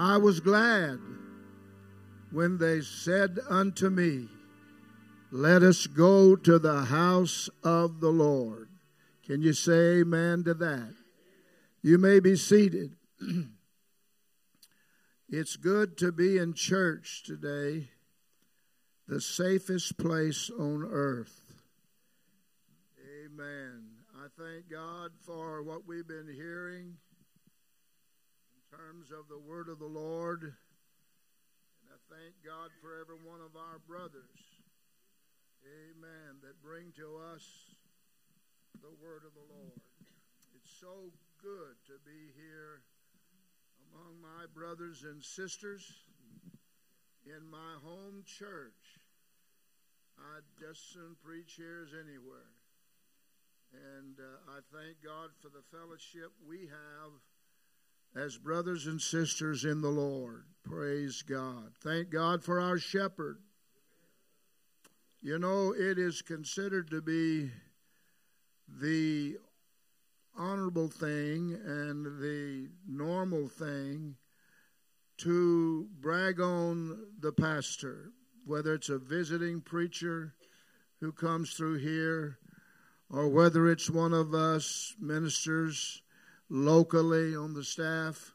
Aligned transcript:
I 0.00 0.16
was 0.16 0.38
glad 0.38 1.00
when 2.30 2.58
they 2.58 2.82
said 2.82 3.40
unto 3.50 3.90
me, 3.90 4.28
Let 5.32 5.64
us 5.64 5.88
go 5.88 6.36
to 6.36 6.60
the 6.60 6.84
house 6.84 7.50
of 7.64 7.98
the 7.98 8.10
Lord. 8.10 8.68
Can 9.26 9.42
you 9.42 9.52
say 9.52 9.98
amen 9.98 10.44
to 10.44 10.54
that? 10.54 10.94
You 11.82 11.98
may 11.98 12.20
be 12.20 12.36
seated. 12.36 12.94
it's 15.28 15.56
good 15.56 15.98
to 15.98 16.12
be 16.12 16.38
in 16.38 16.54
church 16.54 17.24
today, 17.26 17.88
the 19.08 19.20
safest 19.20 19.98
place 19.98 20.48
on 20.56 20.88
earth. 20.88 21.40
Amen. 23.24 23.82
I 24.16 24.28
thank 24.40 24.70
God 24.70 25.10
for 25.26 25.64
what 25.64 25.88
we've 25.88 26.06
been 26.06 26.32
hearing 26.32 26.98
in 27.07 27.07
terms 28.78 29.10
of 29.10 29.26
the 29.26 29.42
word 29.42 29.66
of 29.66 29.82
the 29.82 29.90
Lord 29.90 30.54
And 31.82 31.90
I 31.90 31.98
thank 32.06 32.38
God 32.46 32.70
for 32.78 32.94
every 32.94 33.18
one 33.26 33.42
of 33.42 33.58
our 33.58 33.82
brothers, 33.90 34.38
amen, 35.66 36.38
that 36.46 36.62
bring 36.62 36.94
to 36.94 37.18
us 37.34 37.42
the 38.78 38.94
word 39.02 39.26
of 39.26 39.34
the 39.34 39.48
Lord. 39.50 39.82
It's 40.54 40.70
so 40.78 41.10
good 41.42 41.74
to 41.90 41.98
be 42.06 42.30
here 42.38 42.86
among 43.90 44.22
my 44.22 44.46
brothers 44.54 45.02
and 45.02 45.26
sisters 45.26 45.82
in 47.26 47.50
my 47.50 47.82
home 47.82 48.22
church. 48.22 49.02
I'd 50.22 50.46
just 50.54 50.94
soon 50.94 51.18
preach 51.26 51.58
here 51.58 51.82
as 51.82 51.98
anywhere. 51.98 52.54
And 53.74 54.22
uh, 54.22 54.54
I 54.54 54.62
thank 54.70 55.02
God 55.02 55.34
for 55.42 55.50
the 55.50 55.66
fellowship 55.66 56.30
we 56.46 56.70
have 56.70 57.10
as 58.16 58.36
brothers 58.36 58.86
and 58.86 59.00
sisters 59.00 59.64
in 59.64 59.80
the 59.80 59.90
Lord. 59.90 60.44
Praise 60.64 61.22
God. 61.22 61.72
Thank 61.82 62.10
God 62.10 62.42
for 62.42 62.60
our 62.60 62.78
shepherd. 62.78 63.38
You 65.20 65.38
know, 65.38 65.74
it 65.76 65.98
is 65.98 66.22
considered 66.22 66.90
to 66.90 67.00
be 67.00 67.50
the 68.80 69.36
honorable 70.36 70.88
thing 70.88 71.58
and 71.64 72.04
the 72.20 72.68
normal 72.86 73.48
thing 73.48 74.16
to 75.18 75.88
brag 76.00 76.40
on 76.40 77.06
the 77.18 77.32
pastor, 77.32 78.12
whether 78.46 78.74
it's 78.74 78.88
a 78.88 78.98
visiting 78.98 79.60
preacher 79.60 80.34
who 81.00 81.10
comes 81.12 81.54
through 81.54 81.78
here 81.78 82.38
or 83.10 83.28
whether 83.28 83.68
it's 83.70 83.90
one 83.90 84.12
of 84.12 84.34
us 84.34 84.94
ministers 85.00 86.02
locally 86.48 87.36
on 87.36 87.54
the 87.54 87.64
staff. 87.64 88.32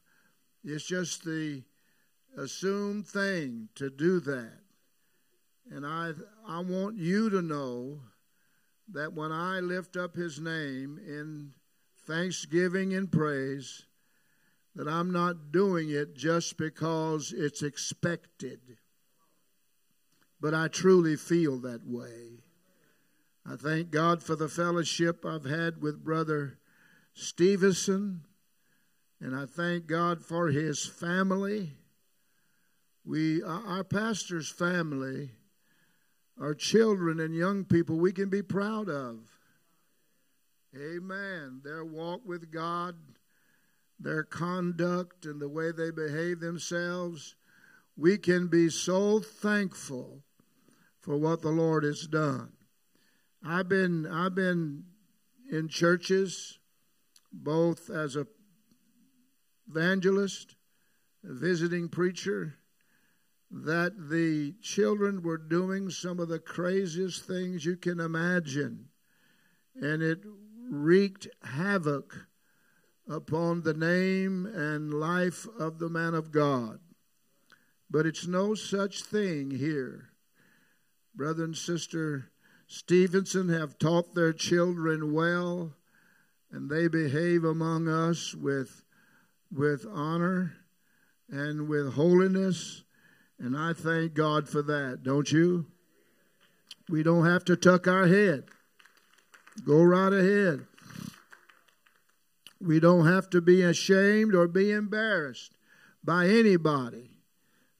It's 0.63 0.85
just 0.85 1.23
the 1.23 1.63
assumed 2.37 3.07
thing 3.07 3.69
to 3.75 3.89
do 3.89 4.19
that. 4.21 4.59
And 5.71 5.85
I, 5.85 6.11
I 6.47 6.59
want 6.59 6.97
you 6.97 7.29
to 7.29 7.41
know 7.41 7.99
that 8.91 9.13
when 9.13 9.31
I 9.31 9.59
lift 9.59 9.95
up 9.95 10.15
his 10.15 10.39
name 10.39 10.99
in 11.05 11.53
thanksgiving 12.05 12.93
and 12.93 13.11
praise, 13.11 13.85
that 14.75 14.87
I'm 14.87 15.11
not 15.11 15.51
doing 15.51 15.89
it 15.89 16.15
just 16.15 16.57
because 16.57 17.33
it's 17.35 17.61
expected. 17.61 18.59
But 20.41 20.53
I 20.53 20.67
truly 20.67 21.15
feel 21.15 21.59
that 21.59 21.87
way. 21.87 22.43
I 23.45 23.55
thank 23.55 23.91
God 23.91 24.23
for 24.23 24.35
the 24.35 24.49
fellowship 24.49 25.25
I've 25.25 25.45
had 25.45 25.81
with 25.81 26.03
Brother 26.03 26.57
Stevenson, 27.13 28.21
and 29.21 29.35
I 29.35 29.45
thank 29.45 29.85
God 29.87 30.23
for 30.23 30.47
his 30.49 30.85
family. 30.85 31.73
We, 33.05 33.43
our 33.43 33.83
pastor's 33.83 34.49
family, 34.49 35.31
our 36.39 36.53
children 36.53 37.19
and 37.19 37.35
young 37.35 37.65
people, 37.65 37.97
we 37.97 38.11
can 38.11 38.29
be 38.29 38.41
proud 38.41 38.89
of. 38.89 39.19
Amen. 40.75 41.61
Their 41.63 41.85
walk 41.85 42.21
with 42.25 42.51
God, 42.51 42.95
their 43.99 44.23
conduct, 44.23 45.25
and 45.25 45.39
the 45.39 45.49
way 45.49 45.71
they 45.71 45.91
behave 45.91 46.39
themselves, 46.39 47.35
we 47.95 48.17
can 48.17 48.47
be 48.47 48.69
so 48.69 49.19
thankful 49.19 50.23
for 50.99 51.17
what 51.17 51.41
the 51.41 51.51
Lord 51.51 51.83
has 51.83 52.07
done. 52.07 52.53
I've 53.45 53.69
been 53.69 54.07
I've 54.07 54.33
been 54.33 54.85
in 55.51 55.67
churches 55.67 56.57
both 57.33 57.89
as 57.89 58.15
a 58.15 58.27
evangelist, 59.67 60.55
a 61.27 61.33
visiting 61.33 61.89
preacher, 61.89 62.55
that 63.49 64.09
the 64.09 64.53
children 64.61 65.21
were 65.23 65.37
doing 65.37 65.89
some 65.89 66.19
of 66.19 66.27
the 66.27 66.39
craziest 66.39 67.25
things 67.25 67.65
you 67.65 67.75
can 67.75 67.99
imagine. 67.99 68.89
And 69.75 70.01
it 70.03 70.19
wreaked 70.69 71.27
havoc 71.43 72.27
upon 73.09 73.61
the 73.61 73.73
name 73.73 74.45
and 74.45 74.93
life 74.93 75.47
of 75.59 75.79
the 75.79 75.89
man 75.89 76.13
of 76.13 76.31
God. 76.31 76.79
But 77.89 78.05
it's 78.05 78.25
no 78.25 78.55
such 78.55 79.03
thing 79.03 79.51
here. 79.51 80.09
Brother 81.15 81.43
and 81.43 81.55
sister 81.55 82.31
Stevenson 82.65 83.49
have 83.49 83.77
taught 83.77 84.15
their 84.15 84.33
children 84.33 85.13
well 85.13 85.75
and 86.53 86.69
they 86.69 86.87
behave 86.87 87.43
among 87.43 87.87
us 87.87 88.35
with, 88.35 88.83
with 89.51 89.85
honor 89.91 90.53
and 91.27 91.67
with 91.67 91.95
holiness. 91.95 92.83
And 93.39 93.57
I 93.57 93.73
thank 93.73 94.13
God 94.13 94.47
for 94.47 94.61
that, 94.61 95.01
don't 95.01 95.31
you? 95.31 95.65
We 96.87 97.01
don't 97.01 97.25
have 97.25 97.43
to 97.45 97.55
tuck 97.55 97.87
our 97.87 98.05
head. 98.05 98.45
Go 99.65 99.81
right 99.81 100.13
ahead. 100.13 100.67
We 102.61 102.79
don't 102.79 103.07
have 103.07 103.31
to 103.31 103.41
be 103.41 103.63
ashamed 103.63 104.35
or 104.35 104.47
be 104.47 104.71
embarrassed 104.71 105.55
by 106.03 106.27
anybody 106.27 107.09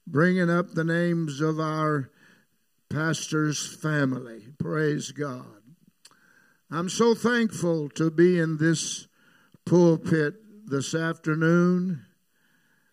bringing 0.06 0.50
up 0.50 0.72
the 0.72 0.84
names 0.84 1.40
of 1.40 1.60
our 1.60 2.10
pastor's 2.90 3.74
family. 3.76 4.48
Praise 4.58 5.12
God. 5.12 5.53
I'm 6.70 6.88
so 6.88 7.14
thankful 7.14 7.90
to 7.90 8.10
be 8.10 8.38
in 8.38 8.56
this 8.56 9.06
pulpit 9.66 10.34
this 10.66 10.94
afternoon, 10.94 12.06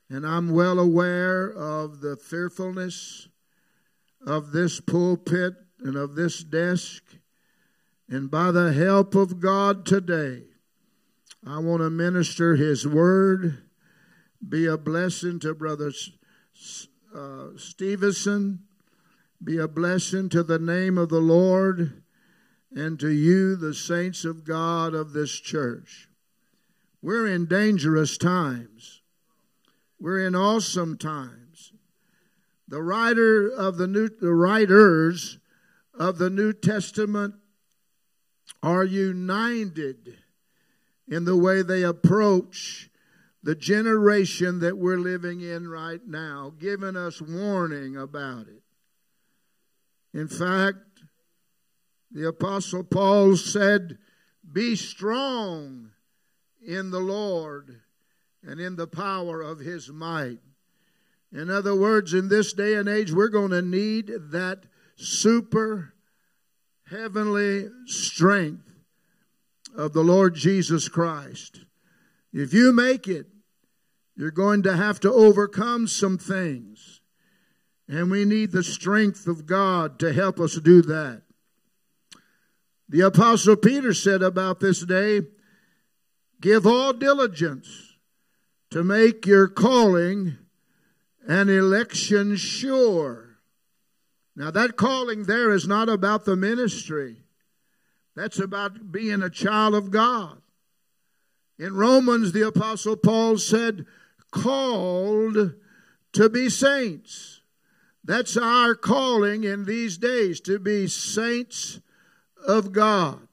and 0.10 0.28
I'm 0.28 0.52
well 0.52 0.78
aware 0.78 1.50
of 1.50 2.02
the 2.02 2.18
fearfulness 2.18 3.30
of 4.26 4.52
this 4.52 4.82
pulpit 4.82 5.54
and 5.80 5.96
of 5.96 6.16
this 6.16 6.44
desk. 6.44 7.02
And 8.10 8.30
by 8.30 8.52
the 8.52 8.74
help 8.74 9.16
of 9.16 9.40
God 9.40 9.86
today, 9.86 10.44
I 11.48 11.60
want 11.60 11.82
to 11.82 11.90
minister 11.90 12.58
His 12.58 12.86
Word, 12.86 13.64
be 14.48 14.66
a 14.66 14.78
blessing 14.78 15.40
to 15.40 15.56
Brother 15.56 15.94
uh, 17.16 17.48
Stevenson, 17.56 18.64
be 19.42 19.58
a 19.58 19.68
blessing 19.68 20.28
to 20.30 20.44
the 20.44 20.60
name 20.60 20.98
of 20.98 21.08
the 21.08 21.22
Lord 21.22 22.01
and 22.74 23.00
to 23.00 23.10
you, 23.10 23.56
the 23.56 23.74
saints 23.74 24.24
of 24.24 24.46
God 24.46 24.94
of 24.94 25.14
this 25.14 25.32
church. 25.32 26.08
We're 27.02 27.28
in 27.28 27.48
dangerous 27.48 28.18
times. 28.18 29.02
We're 30.00 30.26
in 30.26 30.36
awesome 30.36 30.98
times. 30.98 31.74
The 32.68 32.82
writer 32.82 33.50
of 33.50 33.78
the 33.78 33.88
new 33.88 34.08
the 34.10 34.34
writers 34.34 35.38
of 35.94 36.18
the 36.18 36.30
New 36.30 36.54
Testament 36.54 37.36
are 38.64 38.86
united 38.86 40.18
in 41.08 41.26
the 41.26 41.36
way 41.36 41.62
they 41.62 41.84
approach 41.84 42.90
the 43.44 43.56
generation 43.56 44.60
that 44.60 44.78
we're 44.78 44.98
living 44.98 45.42
in 45.42 45.68
right 45.68 46.02
now, 46.06 46.54
giving 46.60 46.96
us 46.96 47.22
warning 47.22 47.98
about 47.98 48.48
it. 48.48 48.62
In 50.14 50.28
fact, 50.28 50.78
the 52.12 52.28
Apostle 52.28 52.84
Paul 52.84 53.38
said, 53.38 53.98
Be 54.52 54.76
strong 54.76 55.92
in 56.66 56.92
the 56.92 57.00
Lord 57.00 57.82
and 58.44 58.60
in 58.60 58.76
the 58.76 58.88
power 58.88 59.42
of 59.42 59.60
his 59.60 59.90
might. 59.90 60.40
In 61.32 61.50
other 61.50 61.76
words, 61.76 62.14
in 62.14 62.28
this 62.28 62.52
day 62.52 62.76
and 62.76 62.90
age, 62.90 63.12
we're 63.14 63.30
going 63.30 63.52
to 63.52 63.62
need 63.62 64.12
that 64.32 64.64
super 64.96 65.94
heavenly 66.90 67.70
strength 67.86 68.70
of 69.76 69.94
the 69.94 70.04
Lord 70.04 70.36
Jesus 70.36 70.90
Christ. 70.90 71.62
If 72.34 72.54
you 72.54 72.74
make 72.74 73.08
it, 73.08 73.28
you're 74.18 74.32
going 74.32 74.64
to 74.64 74.76
have 74.76 75.00
to 75.02 75.12
overcome 75.12 75.88
some 75.88 76.18
things. 76.18 77.00
And 77.88 78.12
we 78.12 78.26
need 78.26 78.52
the 78.52 78.64
strength 78.64 79.28
of 79.28 79.46
God 79.46 80.00
to 80.00 80.12
help 80.12 80.40
us 80.40 80.56
do 80.60 80.82
that. 80.84 81.24
The 82.92 83.08
Apostle 83.08 83.56
Peter 83.56 83.94
said 83.94 84.22
about 84.22 84.60
this 84.60 84.84
day 84.84 85.22
give 86.42 86.68
all 86.68 86.92
diligence 86.92 87.96
to 88.70 88.84
make 88.84 89.26
your 89.26 89.48
calling 89.48 90.38
an 91.26 91.48
election 91.48 92.36
sure. 92.36 93.38
Now, 94.36 94.52
that 94.52 94.76
calling 94.76 95.24
there 95.24 95.52
is 95.52 95.66
not 95.66 95.88
about 95.88 96.26
the 96.26 96.36
ministry, 96.36 97.24
that's 98.14 98.40
about 98.40 98.92
being 98.92 99.24
a 99.24 99.30
child 99.30 99.74
of 99.74 99.90
God. 99.90 100.42
In 101.58 101.74
Romans, 101.74 102.34
the 102.34 102.46
Apostle 102.46 102.98
Paul 102.98 103.38
said, 103.38 103.86
called 104.32 105.54
to 106.12 106.30
be 106.30 106.50
saints. 106.50 107.40
That's 108.04 108.36
our 108.36 108.76
calling 108.76 109.46
in 109.46 109.64
these 109.64 109.98
days, 109.98 110.42
to 110.42 110.60
be 110.60 110.88
saints 110.88 111.80
of 112.48 112.72
God. 112.72 113.28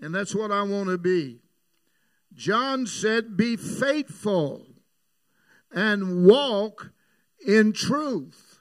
And 0.00 0.14
that's 0.14 0.34
what 0.34 0.50
I 0.50 0.62
want 0.62 0.88
to 0.88 0.98
be. 0.98 1.40
John 2.34 2.86
said, 2.86 3.36
Be 3.36 3.56
faithful 3.56 4.66
and 5.72 6.24
walk 6.26 6.90
in 7.46 7.72
truth. 7.72 8.58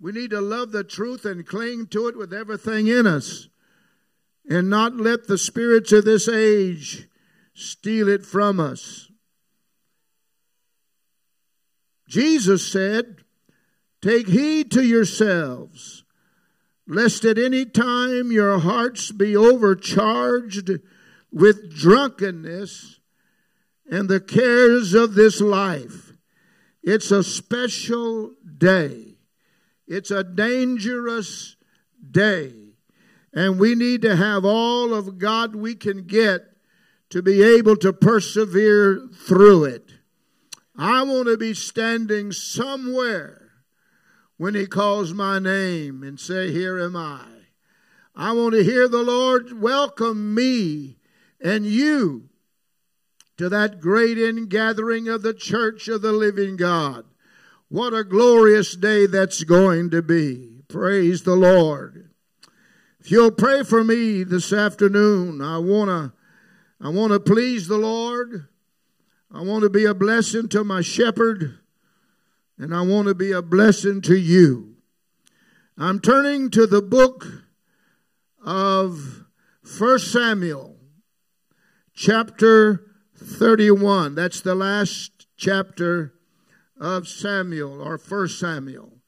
We 0.00 0.12
need 0.12 0.30
to 0.30 0.40
love 0.40 0.72
the 0.72 0.84
truth 0.84 1.24
and 1.24 1.46
cling 1.46 1.86
to 1.88 2.08
it 2.08 2.16
with 2.16 2.32
everything 2.32 2.88
in 2.88 3.06
us 3.06 3.48
and 4.48 4.68
not 4.68 4.96
let 4.96 5.26
the 5.26 5.38
spirits 5.38 5.92
of 5.92 6.04
this 6.04 6.28
age 6.28 7.08
steal 7.54 8.08
it 8.08 8.24
from 8.24 8.60
us. 8.60 9.10
Jesus 12.08 12.70
said, 12.70 13.24
Take 14.02 14.28
heed 14.28 14.70
to 14.72 14.82
yourselves, 14.82 16.03
lest 16.86 17.24
at 17.24 17.38
any 17.38 17.64
time 17.64 18.30
your 18.30 18.58
hearts 18.58 19.10
be 19.10 19.36
overcharged 19.36 20.70
with 21.32 21.74
drunkenness 21.74 23.00
and 23.90 24.08
the 24.08 24.20
cares 24.20 24.94
of 24.94 25.14
this 25.14 25.40
life. 25.40 26.12
It's 26.82 27.10
a 27.10 27.24
special 27.24 28.34
day. 28.58 29.16
It's 29.86 30.10
a 30.10 30.24
dangerous 30.24 31.56
day. 32.10 32.52
And 33.32 33.58
we 33.58 33.74
need 33.74 34.02
to 34.02 34.16
have 34.16 34.44
all 34.44 34.94
of 34.94 35.18
God 35.18 35.56
we 35.56 35.74
can 35.74 36.06
get 36.06 36.42
to 37.10 37.22
be 37.22 37.42
able 37.42 37.76
to 37.76 37.92
persevere 37.92 39.08
through 39.26 39.64
it. 39.64 39.90
I 40.76 41.02
want 41.02 41.28
to 41.28 41.36
be 41.36 41.54
standing 41.54 42.32
somewhere 42.32 43.43
when 44.36 44.54
He 44.54 44.66
calls 44.66 45.12
my 45.12 45.38
name 45.38 46.02
and 46.02 46.18
say, 46.18 46.52
Here 46.52 46.78
am 46.78 46.96
I. 46.96 47.26
I 48.14 48.32
want 48.32 48.54
to 48.54 48.62
hear 48.62 48.88
the 48.88 49.02
Lord 49.02 49.60
welcome 49.60 50.34
me 50.34 50.98
and 51.40 51.66
you 51.66 52.28
to 53.36 53.48
that 53.48 53.80
great 53.80 54.18
ingathering 54.18 55.08
of 55.08 55.22
the 55.22 55.34
church 55.34 55.88
of 55.88 56.02
the 56.02 56.12
living 56.12 56.56
God. 56.56 57.04
What 57.68 57.92
a 57.92 58.04
glorious 58.04 58.76
day 58.76 59.06
that's 59.06 59.42
going 59.42 59.90
to 59.90 60.02
be. 60.02 60.62
Praise 60.68 61.22
the 61.22 61.34
Lord. 61.34 62.10
If 63.00 63.10
you'll 63.10 63.32
pray 63.32 63.64
for 63.64 63.82
me 63.82 64.22
this 64.22 64.52
afternoon, 64.52 65.42
I 65.42 65.58
want 65.58 65.88
to 65.90 66.12
I 66.80 66.88
want 66.90 67.12
to 67.12 67.20
please 67.20 67.66
the 67.66 67.78
Lord. 67.78 68.48
I 69.30 69.42
want 69.42 69.62
to 69.62 69.70
be 69.70 69.84
a 69.84 69.94
blessing 69.94 70.48
to 70.50 70.64
my 70.64 70.80
shepherd 70.80 71.58
and 72.58 72.74
I 72.74 72.82
want 72.82 73.08
to 73.08 73.14
be 73.14 73.32
a 73.32 73.42
blessing 73.42 74.00
to 74.02 74.16
you. 74.16 74.76
I'm 75.76 76.00
turning 76.00 76.50
to 76.50 76.66
the 76.66 76.82
book 76.82 77.26
of 78.44 79.24
1 79.78 79.98
Samuel 79.98 80.76
chapter 81.94 82.84
31. 83.16 84.14
That's 84.14 84.40
the 84.40 84.54
last 84.54 85.26
chapter 85.36 86.14
of 86.80 87.08
Samuel 87.08 87.80
or 87.80 87.98
First 87.98 88.38
Samuel. 88.38 89.00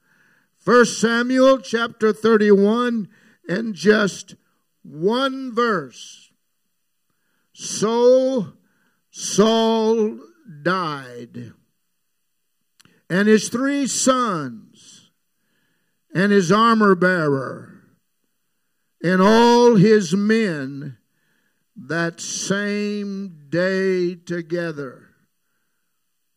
First 0.58 1.00
Samuel 1.00 1.58
chapter 1.58 2.12
31 2.12 3.08
and 3.48 3.75
just 3.75 4.34
one 4.82 5.54
verse. 5.54 6.31
So 7.52 8.54
Saul 9.10 10.19
died, 10.62 11.52
and 13.08 13.29
his 13.29 13.49
three 13.49 13.87
sons, 13.87 15.11
and 16.14 16.32
his 16.32 16.50
armor 16.50 16.94
bearer, 16.94 17.82
and 19.03 19.20
all 19.20 19.76
his 19.76 20.14
men 20.14 20.97
that 21.76 22.20
same 22.20 23.47
day 23.49 24.14
together. 24.14 25.11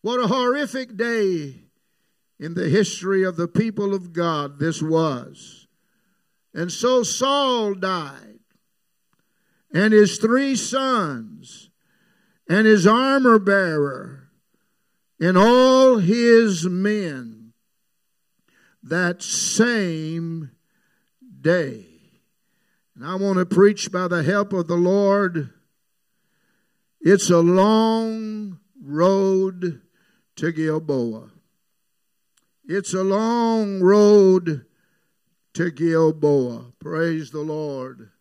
What 0.01 0.19
a 0.19 0.27
horrific 0.27 0.95
day 0.95 1.63
in 2.39 2.54
the 2.54 2.69
history 2.69 3.24
of 3.24 3.36
the 3.36 3.48
people 3.48 3.94
of 3.94 4.13
God 4.13 4.60
this 4.60 4.81
was. 4.81 5.68
And 6.54 6.71
so 6.71 7.04
Saul 7.04 7.74
died, 7.74 8.39
and 9.74 9.94
his 9.94 10.18
three 10.18 10.56
sons, 10.56 11.69
and 12.50 12.66
his 12.66 12.88
armor 12.88 13.39
bearer, 13.39 14.19
and 15.19 15.38
all 15.38 15.98
his 15.98 16.66
men 16.68 17.54
that 18.83 19.21
same 19.21 20.51
day. 21.42 21.86
And 22.95 23.06
I 23.06 23.16
want 23.16 23.38
to 23.39 23.45
preach 23.45 23.92
by 23.92 24.07
the 24.07 24.24
help 24.24 24.54
of 24.54 24.68
the 24.68 24.75
Lord. 24.75 25.51
It's 27.01 27.30
a 27.30 27.39
long 27.39 28.60
road 28.81 29.81
to 30.38 30.51
Gilboa. 30.51 31.31
It's 32.66 32.94
a 32.94 33.04
long 33.04 33.81
road 33.81 34.66
to 35.54 35.71
Gilboa. 35.71 36.74
Praise 36.80 37.31
the 37.31 37.42
Lord. 37.42 38.12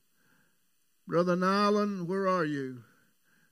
Brother 1.07 1.37
Nyland, 1.37 2.09
where 2.09 2.27
are 2.27 2.45
you? 2.45 2.83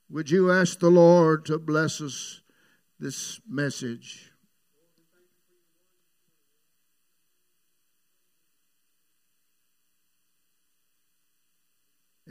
Would 0.09 0.31
you 0.31 0.53
ask 0.53 0.79
the 0.79 0.91
Lord 0.91 1.45
to 1.47 1.59
bless 1.59 2.01
us 2.01 2.41
this 2.99 3.41
message? 3.49 4.31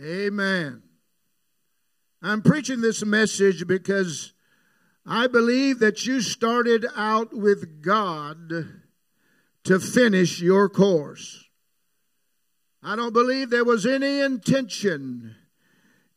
Amen. 0.03 0.81
I'm 2.21 2.41
preaching 2.41 2.81
this 2.81 3.05
message 3.05 3.65
because 3.67 4.33
I 5.05 5.27
believe 5.27 5.79
that 5.79 6.05
you 6.05 6.19
started 6.21 6.85
out 6.95 7.33
with 7.33 7.81
God 7.81 8.49
to 9.63 9.79
finish 9.79 10.41
your 10.41 10.67
course. 10.67 11.45
I 12.81 12.95
don't 12.95 13.13
believe 13.13 13.49
there 13.49 13.63
was 13.63 13.85
any 13.85 14.19
intention 14.19 15.35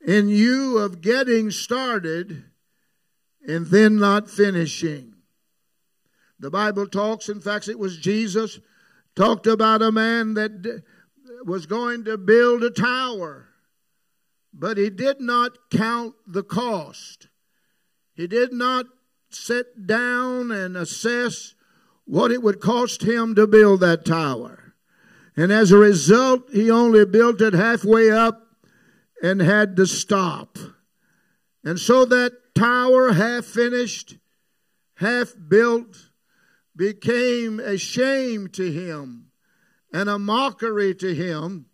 in 0.05 0.29
you 0.29 0.79
of 0.79 1.01
getting 1.01 1.51
started 1.51 2.45
and 3.49 3.67
then 3.67 3.97
not 3.97 4.31
finishing. 4.31 5.15
The 6.39 6.51
Bible 6.51 6.87
talks, 6.87 7.29
in 7.29 7.41
fact, 7.41 7.67
it 7.67 7.81
was 7.81 7.99
Jesus 7.99 8.61
talked 9.17 9.49
about 9.49 9.83
a 9.83 9.91
man 9.91 10.35
that 10.35 10.83
was 11.45 11.67
going 11.67 12.05
to 12.05 12.17
build 12.17 12.63
a 12.63 12.71
tower 12.71 13.49
but 14.59 14.77
he 14.77 14.91
did 14.91 15.21
not 15.21 15.71
count 15.71 16.15
the 16.27 16.43
cost. 16.43 17.29
He 18.15 18.27
did 18.27 18.53
not 18.53 18.87
sit 19.31 19.87
down 19.87 20.51
and 20.51 20.77
assess 20.77 21.55
what 22.05 22.33
it 22.33 22.43
would 22.43 22.61
cost 22.61 23.03
him 23.03 23.35
to 23.35 23.47
build 23.47 23.81
that 23.81 24.05
tower. 24.05 24.75
And 25.37 25.53
as 25.53 25.71
a 25.71 25.79
result, 25.79 26.51
he 26.53 26.71
only 26.71 27.05
built 27.05 27.41
it 27.41 27.53
halfway 27.53 28.11
up 28.11 28.47
and 29.23 29.41
had 29.41 29.77
to 29.77 29.87
stop. 29.87 30.59
And 31.63 31.79
so 31.79 32.05
that 32.07 32.33
tower, 32.59 33.13
half 33.13 33.45
finished, 33.45 34.17
half 34.97 35.35
built, 35.49 36.11
became 36.75 37.61
a 37.61 37.77
shame 37.77 38.49
to 38.49 38.71
him 38.71 39.27
and 39.93 40.09
a 40.09 40.19
mockery 40.19 40.95
to 40.95 41.15
him 41.15 41.67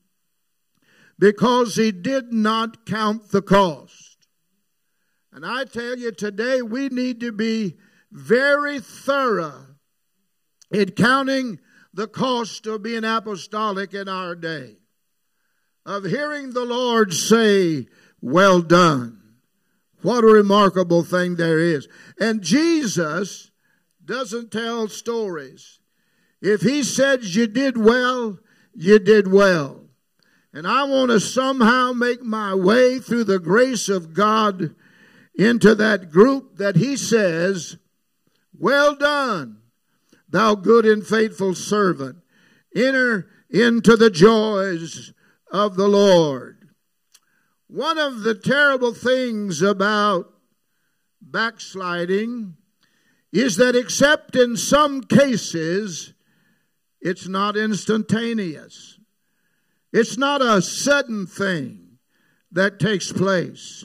because 1.18 1.76
he 1.76 1.92
did 1.92 2.32
not 2.32 2.86
count 2.86 3.30
the 3.30 3.42
cost. 3.42 4.26
And 5.32 5.44
I 5.44 5.64
tell 5.64 5.96
you 5.96 6.12
today, 6.12 6.62
we 6.62 6.88
need 6.88 7.20
to 7.20 7.32
be 7.32 7.76
very 8.12 8.78
thorough 8.78 9.66
in 10.70 10.90
counting 10.90 11.60
the 11.92 12.06
cost 12.06 12.66
of 12.66 12.82
being 12.82 13.04
apostolic 13.04 13.94
in 13.94 14.08
our 14.08 14.34
day, 14.34 14.76
of 15.84 16.04
hearing 16.04 16.52
the 16.52 16.64
Lord 16.64 17.12
say, 17.12 17.86
Well 18.20 18.62
done. 18.62 19.23
What 20.04 20.22
a 20.22 20.26
remarkable 20.26 21.02
thing 21.02 21.36
there 21.36 21.58
is. 21.58 21.88
And 22.20 22.42
Jesus 22.42 23.50
doesn't 24.04 24.52
tell 24.52 24.86
stories. 24.88 25.78
If 26.42 26.60
he 26.60 26.82
says 26.82 27.34
you 27.34 27.46
did 27.46 27.78
well, 27.78 28.38
you 28.74 28.98
did 28.98 29.32
well. 29.32 29.80
And 30.52 30.66
I 30.66 30.84
want 30.84 31.10
to 31.10 31.20
somehow 31.20 31.92
make 31.92 32.22
my 32.22 32.54
way 32.54 32.98
through 32.98 33.24
the 33.24 33.38
grace 33.38 33.88
of 33.88 34.12
God 34.12 34.74
into 35.34 35.74
that 35.74 36.10
group 36.10 36.58
that 36.58 36.76
He 36.76 36.96
says, 36.96 37.78
Well 38.56 38.94
done, 38.94 39.62
thou 40.28 40.54
good 40.54 40.84
and 40.84 41.04
faithful 41.04 41.54
servant. 41.54 42.18
Enter 42.76 43.28
into 43.50 43.96
the 43.96 44.10
joys 44.10 45.12
of 45.50 45.76
the 45.76 45.88
Lord. 45.88 46.53
One 47.74 47.98
of 47.98 48.20
the 48.20 48.36
terrible 48.36 48.94
things 48.94 49.60
about 49.60 50.32
backsliding 51.20 52.54
is 53.32 53.56
that, 53.56 53.74
except 53.74 54.36
in 54.36 54.56
some 54.56 55.02
cases, 55.02 56.14
it's 57.00 57.26
not 57.26 57.56
instantaneous. 57.56 59.00
It's 59.92 60.16
not 60.16 60.40
a 60.40 60.62
sudden 60.62 61.26
thing 61.26 61.98
that 62.52 62.78
takes 62.78 63.10
place. 63.10 63.84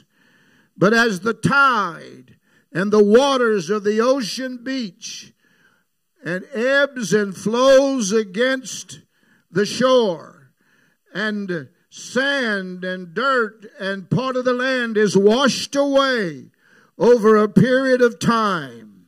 But 0.76 0.94
as 0.94 1.18
the 1.18 1.34
tide 1.34 2.36
and 2.72 2.92
the 2.92 3.02
waters 3.02 3.70
of 3.70 3.82
the 3.82 4.00
ocean 4.00 4.62
beach 4.62 5.32
and 6.24 6.44
ebbs 6.54 7.12
and 7.12 7.36
flows 7.36 8.12
against 8.12 9.00
the 9.50 9.66
shore, 9.66 10.52
and 11.12 11.70
sand 11.90 12.84
and 12.84 13.12
dirt 13.14 13.66
and 13.78 14.08
part 14.08 14.36
of 14.36 14.44
the 14.44 14.52
land 14.52 14.96
is 14.96 15.16
washed 15.16 15.74
away 15.74 16.46
over 16.96 17.36
a 17.36 17.48
period 17.48 18.00
of 18.00 18.20
time. 18.20 19.06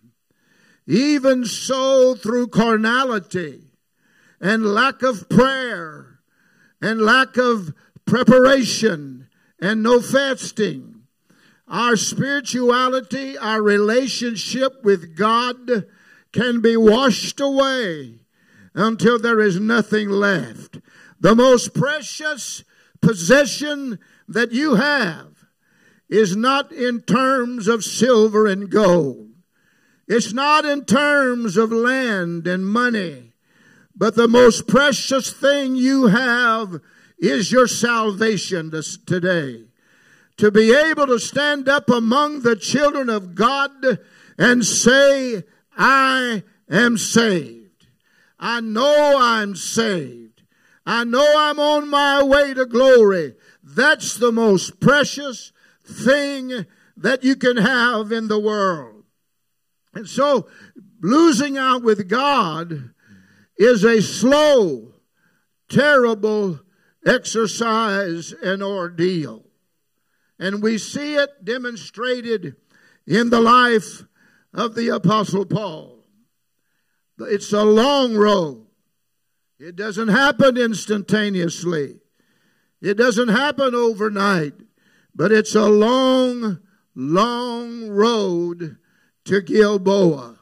Even 0.86 1.44
so, 1.44 2.16
through 2.16 2.48
carnality 2.48 3.62
and 4.40 4.66
lack 4.66 5.02
of 5.02 5.28
prayer 5.28 6.18
and 6.80 7.00
lack 7.00 7.36
of 7.36 7.72
preparation 8.04 9.28
and 9.60 9.80
no 9.80 10.00
fasting, 10.00 11.02
our 11.68 11.96
spirituality, 11.96 13.38
our 13.38 13.62
relationship 13.62 14.82
with 14.82 15.16
God 15.16 15.86
can 16.32 16.60
be 16.60 16.76
washed 16.76 17.40
away 17.40 18.22
until 18.74 19.20
there 19.20 19.40
is 19.40 19.60
nothing 19.60 20.08
left. 20.10 20.78
The 21.20 21.36
most 21.36 21.72
precious 21.74 22.64
possession 23.02 23.98
that 24.28 24.52
you 24.52 24.76
have 24.76 25.46
is 26.08 26.36
not 26.36 26.72
in 26.72 27.00
terms 27.02 27.68
of 27.68 27.84
silver 27.84 28.46
and 28.46 28.70
gold. 28.70 29.28
It's 30.08 30.32
not 30.32 30.64
in 30.64 30.84
terms 30.84 31.56
of 31.56 31.72
land 31.72 32.46
and 32.46 32.66
money. 32.66 33.32
But 33.96 34.14
the 34.14 34.28
most 34.28 34.66
precious 34.66 35.32
thing 35.32 35.76
you 35.76 36.06
have 36.06 36.80
is 37.18 37.52
your 37.52 37.66
salvation 37.66 38.70
this, 38.70 38.96
today. 38.96 39.64
To 40.38 40.50
be 40.50 40.74
able 40.74 41.06
to 41.06 41.18
stand 41.18 41.68
up 41.68 41.88
among 41.88 42.40
the 42.40 42.56
children 42.56 43.08
of 43.08 43.34
God 43.34 43.70
and 44.38 44.64
say, 44.64 45.44
I 45.76 46.42
am 46.70 46.98
saved. 46.98 47.86
I 48.38 48.60
know 48.60 49.14
I'm 49.18 49.54
saved. 49.54 50.21
I 50.84 51.04
know 51.04 51.34
I'm 51.36 51.60
on 51.60 51.88
my 51.88 52.22
way 52.22 52.54
to 52.54 52.66
glory. 52.66 53.34
That's 53.62 54.16
the 54.16 54.32
most 54.32 54.80
precious 54.80 55.52
thing 55.84 56.66
that 56.96 57.22
you 57.22 57.36
can 57.36 57.56
have 57.56 58.10
in 58.12 58.28
the 58.28 58.38
world. 58.38 59.04
And 59.94 60.08
so, 60.08 60.48
losing 61.00 61.56
out 61.56 61.82
with 61.82 62.08
God 62.08 62.90
is 63.56 63.84
a 63.84 64.00
slow, 64.00 64.94
terrible 65.68 66.60
exercise 67.06 68.32
and 68.32 68.62
ordeal. 68.62 69.44
And 70.38 70.62
we 70.62 70.78
see 70.78 71.14
it 71.14 71.44
demonstrated 71.44 72.56
in 73.06 73.30
the 73.30 73.40
life 73.40 74.04
of 74.52 74.74
the 74.74 74.88
Apostle 74.88 75.46
Paul. 75.46 76.04
It's 77.18 77.52
a 77.52 77.64
long 77.64 78.14
road. 78.14 78.66
It 79.64 79.76
doesn't 79.76 80.08
happen 80.08 80.56
instantaneously. 80.56 82.00
It 82.80 82.94
doesn't 82.94 83.28
happen 83.28 83.76
overnight. 83.76 84.54
But 85.14 85.30
it's 85.30 85.54
a 85.54 85.66
long, 85.66 86.58
long 86.96 87.88
road 87.88 88.78
to 89.24 89.40
Gilboa, 89.40 90.40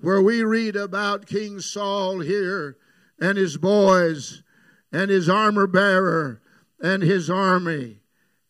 where 0.00 0.20
we 0.20 0.42
read 0.42 0.74
about 0.74 1.26
King 1.26 1.60
Saul 1.60 2.18
here 2.18 2.76
and 3.20 3.38
his 3.38 3.56
boys 3.56 4.42
and 4.90 5.12
his 5.12 5.28
armor 5.28 5.68
bearer 5.68 6.42
and 6.80 7.04
his 7.04 7.30
army. 7.30 8.00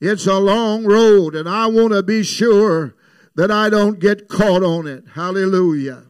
It's 0.01 0.27
a 0.27 0.39
long 0.39 0.87
road, 0.87 1.35
and 1.35 1.47
I 1.47 1.67
want 1.67 1.93
to 1.93 2.03
be 2.03 2.23
sure 2.23 2.97
that 3.35 3.51
I 3.51 3.69
don't 3.69 4.01
get 4.01 4.29
caught 4.29 4.63
on 4.63 4.87
it. 4.87 5.05
Hallelujah. 5.13 6.05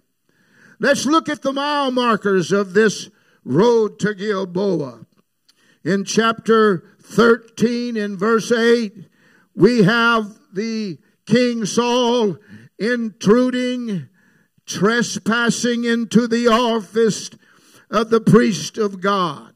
Let's 0.78 1.06
look 1.06 1.28
at 1.28 1.42
the 1.42 1.52
mile 1.52 1.90
markers 1.90 2.52
of 2.52 2.72
this 2.72 3.10
road 3.46 3.98
to 4.00 4.12
Gilboa. 4.12 5.06
In 5.84 6.04
chapter 6.04 6.82
13, 7.00 7.96
in 7.96 8.16
verse 8.16 8.50
8, 8.50 9.06
we 9.54 9.84
have 9.84 10.36
the 10.52 10.98
King 11.26 11.64
Saul 11.64 12.36
intruding, 12.78 14.08
trespassing 14.66 15.84
into 15.84 16.26
the 16.26 16.48
office 16.48 17.30
of 17.88 18.10
the 18.10 18.20
priest 18.20 18.78
of 18.78 19.00
God. 19.00 19.54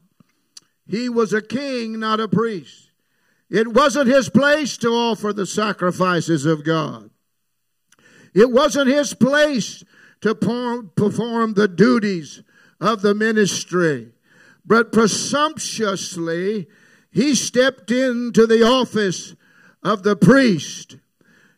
He 0.87 1.09
was 1.09 1.33
a 1.33 1.41
king, 1.41 1.99
not 1.99 2.21
a 2.21 2.27
priest. 2.29 2.91
It 3.49 3.73
wasn't 3.73 4.07
his 4.07 4.29
place 4.29 4.77
to 4.77 4.87
offer 4.87 5.33
the 5.33 5.45
sacrifices 5.45 6.45
of 6.45 6.63
God. 6.63 7.09
It 8.33 8.51
wasn't 8.51 8.89
his 8.89 9.13
place 9.13 9.83
to 10.21 10.33
perform 10.33 11.53
the 11.53 11.67
duties 11.67 12.41
of 12.81 13.01
the 13.01 13.15
ministry. 13.15 14.11
But 14.65 14.91
presumptuously, 14.91 16.67
he 17.11 17.35
stepped 17.35 17.91
into 17.91 18.47
the 18.47 18.63
office 18.63 19.35
of 19.83 20.03
the 20.03 20.15
priest. 20.15 20.97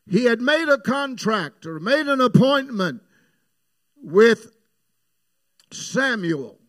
He 0.05 0.25
had 0.25 0.41
made 0.41 0.67
a 0.67 0.77
contract 0.77 1.65
or 1.65 1.79
made 1.79 2.07
an 2.07 2.21
appointment 2.21 3.01
with 4.01 4.51
Samuel 5.71 6.59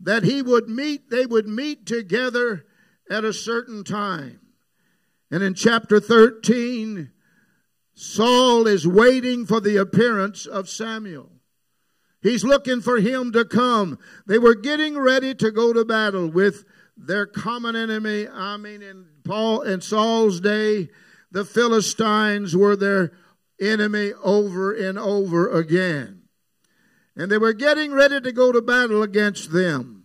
that 0.00 0.22
he 0.22 0.42
would 0.42 0.68
meet, 0.68 1.10
they 1.10 1.26
would 1.26 1.48
meet 1.48 1.86
together 1.86 2.66
at 3.10 3.24
a 3.24 3.32
certain 3.32 3.82
time. 3.84 4.40
And 5.30 5.42
in 5.42 5.54
chapter 5.54 6.00
13, 6.00 7.10
Saul 7.94 8.66
is 8.66 8.86
waiting 8.86 9.46
for 9.46 9.60
the 9.60 9.76
appearance 9.76 10.46
of 10.46 10.68
Samuel. 10.68 11.30
He's 12.22 12.44
looking 12.44 12.82
for 12.82 12.98
him 12.98 13.32
to 13.32 13.44
come. 13.44 13.98
They 14.26 14.38
were 14.38 14.54
getting 14.54 14.96
ready 14.98 15.34
to 15.36 15.50
go 15.50 15.72
to 15.72 15.84
battle 15.84 16.28
with 16.28 16.64
their 16.96 17.26
common 17.26 17.74
enemy. 17.74 18.28
I 18.28 18.56
mean, 18.58 18.82
in 18.82 19.06
Paul 19.24 19.62
and 19.62 19.82
Saul's 19.82 20.38
day, 20.40 20.90
the 21.30 21.46
Philistines 21.46 22.54
were 22.54 22.76
their 22.76 23.12
enemy 23.60 24.12
over 24.22 24.72
and 24.72 24.98
over 24.98 25.50
again. 25.50 26.24
And 27.16 27.30
they 27.30 27.38
were 27.38 27.54
getting 27.54 27.92
ready 27.92 28.20
to 28.20 28.32
go 28.32 28.52
to 28.52 28.60
battle 28.60 29.02
against 29.02 29.52
them. 29.52 30.04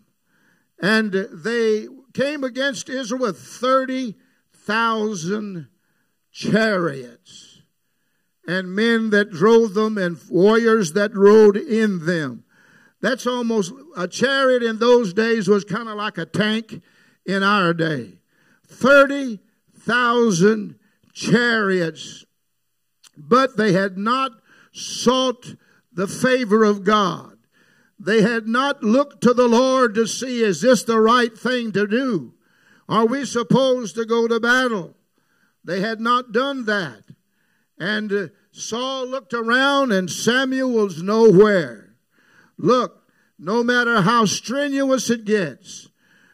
And 0.82 1.12
they 1.12 1.88
came 2.14 2.44
against 2.44 2.90
Israel 2.90 3.22
with 3.22 3.40
30,000 3.40 5.68
chariots 6.32 7.45
and 8.48 8.76
men 8.76 9.10
that 9.10 9.32
drove 9.32 9.74
them 9.74 9.98
and 9.98 10.20
warriors 10.30 10.94
that 10.94 11.16
rode 11.16 11.58
in 11.58 12.06
them. 12.06 12.44
That's 13.02 13.28
almost 13.28 13.74
a 13.96 14.08
chariot 14.08 14.64
in 14.64 14.80
those 14.80 15.14
days 15.14 15.48
was 15.48 15.64
kind 15.64 15.90
of 15.90 15.96
like 15.96 16.18
a 16.18 16.26
tank 16.26 16.82
in 17.26 17.44
our 17.44 17.74
day. 17.74 18.14
30,000 18.68 20.80
chariots, 21.14 22.26
but 23.18 23.58
they 23.58 23.74
had 23.74 23.98
not 23.98 24.32
sought 24.72 25.56
the 25.94 26.08
favor 26.08 26.64
of 26.64 26.84
God. 26.84 27.38
They 28.00 28.22
had 28.22 28.48
not 28.48 28.84
looked 28.84 29.22
to 29.22 29.34
the 29.34 29.48
Lord 29.48 29.96
to 29.96 30.06
see, 30.06 30.44
is 30.44 30.62
this 30.62 30.84
the 30.84 31.00
right 31.00 31.38
thing 31.38 31.72
to 31.72 31.88
do? 31.88 32.34
Are 32.88 33.06
we 33.06 33.26
supposed 33.26 33.96
to 33.96 34.06
go 34.06 34.28
to 34.28 34.40
battle? 34.40 34.96
They 35.64 35.80
had 35.80 36.00
not 36.00 36.32
done 36.32 36.66
that. 36.66 37.02
And 37.78 38.12
uh, 38.12 38.28
Saul 38.52 39.08
looked 39.08 39.34
around 39.34 39.92
and 39.92 40.10
Samuel 40.10 40.72
was 40.72 41.04
nowhere. 41.04 41.96
Look, 42.58 43.04
no 43.38 43.64
matter 43.64 44.02
how 44.02 44.26
strenuous 44.26 45.10
it 45.10 45.26
gets, 45.26 45.90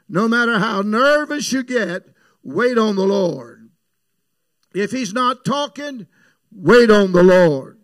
no 0.08 0.28
matter 0.28 0.60
how 0.60 0.82
nervous 0.82 1.52
you 1.52 1.64
get, 1.64 2.04
wait 2.44 2.78
on 2.78 2.96
the 2.96 3.06
Lord. 3.06 3.70
If 4.74 4.92
he's 4.92 5.14
not 5.14 5.44
talking, 5.44 6.08
wait 6.52 6.92
on 6.92 7.12
the 7.12 7.24
Lord. 7.24 7.80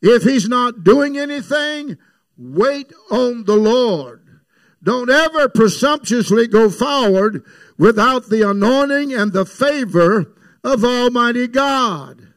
If 0.00 0.22
he's 0.22 0.48
not 0.48 0.84
doing 0.84 1.18
anything, 1.18 1.98
wait 2.36 2.92
on 3.10 3.44
the 3.44 3.56
Lord. 3.56 4.40
Don't 4.82 5.10
ever 5.10 5.48
presumptuously 5.48 6.46
go 6.46 6.70
forward 6.70 7.44
without 7.76 8.28
the 8.28 8.48
anointing 8.48 9.12
and 9.12 9.32
the 9.32 9.44
favor 9.44 10.34
of 10.62 10.84
Almighty 10.84 11.48
God. 11.48 12.27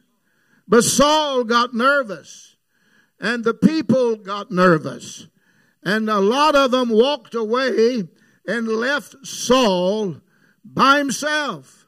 But 0.72 0.84
Saul 0.84 1.44
got 1.44 1.74
nervous, 1.74 2.56
and 3.20 3.44
the 3.44 3.52
people 3.52 4.16
got 4.16 4.50
nervous. 4.50 5.26
And 5.82 6.08
a 6.08 6.18
lot 6.18 6.54
of 6.54 6.70
them 6.70 6.88
walked 6.88 7.34
away 7.34 8.08
and 8.46 8.66
left 8.66 9.16
Saul 9.22 10.22
by 10.64 10.96
himself. 10.96 11.86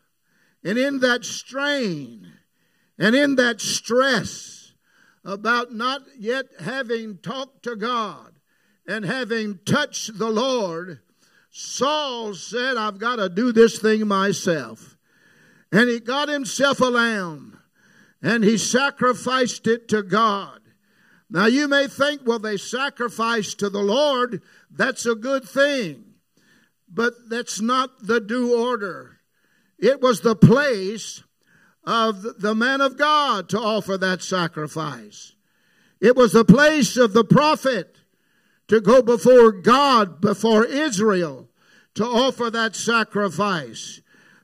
And 0.62 0.76
in 0.76 1.00
that 1.00 1.24
strain 1.24 2.30
and 2.98 3.16
in 3.16 3.36
that 3.36 3.62
stress 3.62 4.74
about 5.24 5.72
not 5.72 6.02
yet 6.18 6.44
having 6.60 7.16
talked 7.16 7.62
to 7.62 7.76
God 7.76 8.34
and 8.86 9.06
having 9.06 9.60
touched 9.64 10.18
the 10.18 10.28
Lord, 10.28 11.00
Saul 11.50 12.34
said, 12.34 12.76
I've 12.76 12.98
got 12.98 13.16
to 13.16 13.30
do 13.30 13.50
this 13.50 13.78
thing 13.78 14.06
myself. 14.06 14.98
And 15.72 15.88
he 15.88 16.00
got 16.00 16.28
himself 16.28 16.80
a 16.80 16.90
lamb 16.90 17.53
and 18.24 18.42
he 18.42 18.56
sacrificed 18.56 19.66
it 19.66 19.86
to 19.86 20.02
God. 20.02 20.60
Now 21.28 21.44
you 21.44 21.68
may 21.68 21.86
think, 21.86 22.22
well, 22.24 22.38
they 22.38 22.56
sacrificed 22.56 23.58
to 23.58 23.68
the 23.68 23.82
Lord. 23.82 24.40
That's 24.70 25.04
a 25.04 25.14
good 25.14 25.44
thing. 25.44 26.14
But 26.90 27.12
that's 27.28 27.60
not 27.60 28.06
the 28.06 28.20
due 28.20 28.58
order. 28.58 29.18
It 29.78 30.00
was 30.00 30.22
the 30.22 30.36
place 30.36 31.22
of 31.84 32.40
the 32.40 32.54
man 32.54 32.80
of 32.80 32.96
God 32.96 33.50
to 33.50 33.58
offer 33.58 33.98
that 33.98 34.22
sacrifice. 34.22 35.34
It 36.00 36.16
was 36.16 36.32
the 36.32 36.46
place 36.46 36.96
of 36.96 37.12
the 37.12 37.24
prophet 37.24 37.98
to 38.68 38.80
go 38.80 39.02
before 39.02 39.52
God, 39.52 40.22
before 40.22 40.64
Israel, 40.64 41.50
to 41.94 42.06
offer 42.06 42.48
that 42.48 42.74
sacrifice. 42.74 44.00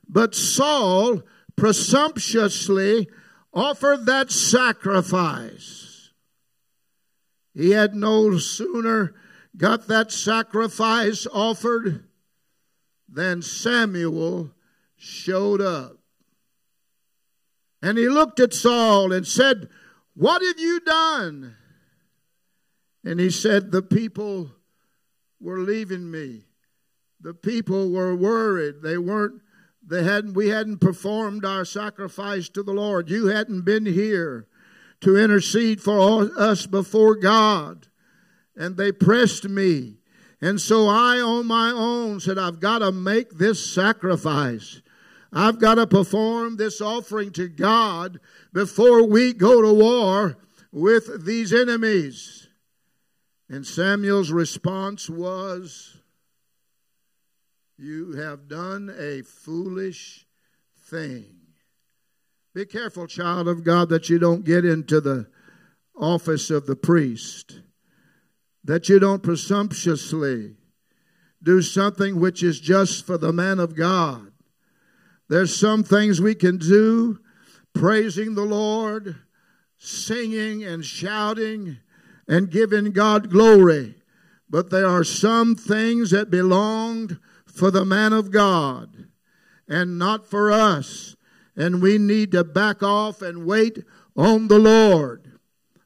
But 0.07 0.35
Saul 0.35 1.23
presumptuously 1.55 3.07
offered 3.53 4.05
that 4.05 4.31
sacrifice. 4.31 6.11
He 7.53 7.71
had 7.71 7.95
no 7.95 8.37
sooner 8.37 9.13
got 9.57 9.87
that 9.87 10.11
sacrifice 10.11 11.27
offered 11.31 12.05
than 13.09 13.41
Samuel 13.41 14.51
showed 14.95 15.61
up. 15.61 15.97
And 17.81 17.97
he 17.97 18.07
looked 18.07 18.39
at 18.39 18.53
Saul 18.53 19.11
and 19.11 19.27
said, 19.27 19.67
What 20.13 20.41
have 20.41 20.59
you 20.59 20.79
done? 20.79 21.55
And 23.03 23.19
he 23.19 23.29
said, 23.29 23.71
The 23.71 23.81
people 23.81 24.51
were 25.39 25.59
leaving 25.59 26.09
me. 26.09 26.45
The 27.19 27.33
people 27.33 27.91
were 27.91 28.15
worried. 28.15 28.81
They 28.81 28.97
weren't 28.97 29.41
they 29.91 30.03
hadn't, 30.03 30.33
we 30.33 30.47
hadn't 30.47 30.79
performed 30.79 31.43
our 31.43 31.65
sacrifice 31.65 32.47
to 32.49 32.63
the 32.63 32.71
Lord. 32.71 33.09
You 33.09 33.27
hadn't 33.27 33.63
been 33.63 33.85
here 33.85 34.47
to 35.01 35.17
intercede 35.17 35.81
for 35.81 36.31
us 36.37 36.65
before 36.65 37.15
God. 37.15 37.87
And 38.55 38.77
they 38.77 38.93
pressed 38.93 39.49
me. 39.49 39.97
And 40.39 40.61
so 40.61 40.87
I, 40.87 41.19
on 41.19 41.45
my 41.45 41.71
own, 41.71 42.21
said, 42.21 42.37
I've 42.37 42.61
got 42.61 42.79
to 42.79 42.93
make 42.93 43.31
this 43.31 43.73
sacrifice. 43.73 44.81
I've 45.33 45.59
got 45.59 45.75
to 45.75 45.85
perform 45.85 46.55
this 46.55 46.79
offering 46.79 47.31
to 47.33 47.49
God 47.49 48.19
before 48.53 49.05
we 49.05 49.33
go 49.33 49.61
to 49.61 49.73
war 49.73 50.37
with 50.71 51.25
these 51.25 51.53
enemies. 51.53 52.47
And 53.49 53.67
Samuel's 53.67 54.31
response 54.31 55.09
was, 55.09 56.00
you 57.81 58.11
have 58.13 58.47
done 58.47 58.93
a 58.95 59.23
foolish 59.23 60.27
thing. 60.77 61.25
Be 62.53 62.65
careful, 62.65 63.07
child 63.07 63.47
of 63.47 63.63
God, 63.63 63.89
that 63.89 64.07
you 64.07 64.19
don't 64.19 64.45
get 64.45 64.65
into 64.65 65.01
the 65.01 65.27
office 65.95 66.51
of 66.51 66.67
the 66.67 66.75
priest, 66.75 67.61
that 68.63 68.87
you 68.87 68.99
don't 68.99 69.23
presumptuously 69.23 70.55
do 71.41 71.61
something 71.63 72.19
which 72.19 72.43
is 72.43 72.59
just 72.59 73.05
for 73.05 73.17
the 73.17 73.33
man 73.33 73.59
of 73.59 73.75
God. 73.75 74.31
There's 75.27 75.59
some 75.59 75.83
things 75.83 76.21
we 76.21 76.35
can 76.35 76.57
do 76.57 77.19
praising 77.73 78.35
the 78.35 78.43
Lord, 78.45 79.15
singing 79.77 80.63
and 80.63 80.85
shouting 80.85 81.77
and 82.27 82.51
giving 82.51 82.91
God 82.91 83.31
glory. 83.31 83.95
But 84.47 84.69
there 84.69 84.87
are 84.87 85.03
some 85.03 85.55
things 85.55 86.11
that 86.11 86.29
belonged 86.29 87.17
for 87.53 87.71
the 87.71 87.85
man 87.85 88.13
of 88.13 88.31
God 88.31 89.07
and 89.67 89.97
not 89.97 90.25
for 90.25 90.51
us. 90.51 91.15
And 91.55 91.81
we 91.81 91.97
need 91.97 92.31
to 92.31 92.43
back 92.43 92.81
off 92.81 93.21
and 93.21 93.45
wait 93.45 93.83
on 94.15 94.47
the 94.47 94.59
Lord. 94.59 95.39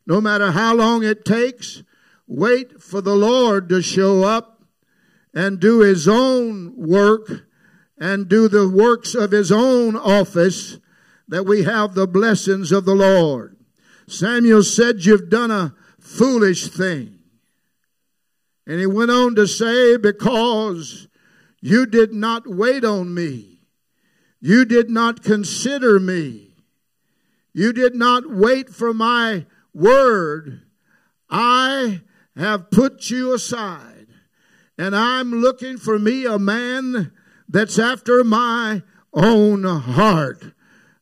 No 0.08 0.21
matter 0.21 0.51
how 0.51 0.75
long 0.75 1.04
it 1.04 1.25
takes, 1.25 1.84
wait 2.28 2.82
for 2.82 3.01
the 3.01 3.15
Lord 3.15 3.69
to 3.69 3.82
show 3.82 4.23
up 4.23 4.63
and 5.34 5.60
do 5.60 5.80
his 5.82 6.08
own 6.08 6.73
work 6.75 7.47
and 7.97 8.28
do 8.28 8.47
the 8.47 8.69
works 8.69 9.15
of 9.15 9.32
his 9.32 9.51
own 9.51 9.95
office 9.95 10.78
that 11.28 11.45
we 11.45 11.63
have 11.63 11.93
the 11.93 12.08
blessings 12.08 12.71
of 12.71 12.86
the 12.86 12.95
Lord. 12.95 13.58
Samuel 14.08 14.63
said, 14.63 15.04
You've 15.04 15.30
done 15.30 15.51
a 15.51 15.73
foolish 15.99 16.67
thing. 16.67 17.19
And 18.67 18.80
he 18.80 18.86
went 18.86 19.12
on 19.12 19.36
to 19.36 19.47
say, 19.47 19.97
Because 19.97 21.08
you 21.65 21.88
did 21.88 22.13
not 22.13 22.45
wait 22.45 22.86
on 22.86 23.12
me. 23.12 23.58
You 24.39 24.65
did 24.65 24.88
not 24.88 25.23
consider 25.23 25.99
me. 25.99 26.51
You 27.54 27.73
did 27.73 27.95
not 27.95 28.30
wait 28.30 28.69
for 28.69 28.93
my 28.93 29.47
word. 29.73 30.62
I 31.28 32.01
have 32.36 32.69
put 32.69 33.10
you 33.10 33.34
aside. 33.34 34.06
And 34.78 34.95
I'm 34.95 35.41
looking 35.41 35.78
for 35.78 35.97
me 35.97 36.28
a 36.28 36.38
man 36.38 37.12
that's 37.49 37.80
after 37.80 38.23
my 38.23 38.84
own 39.12 39.63
heart. 39.63 40.43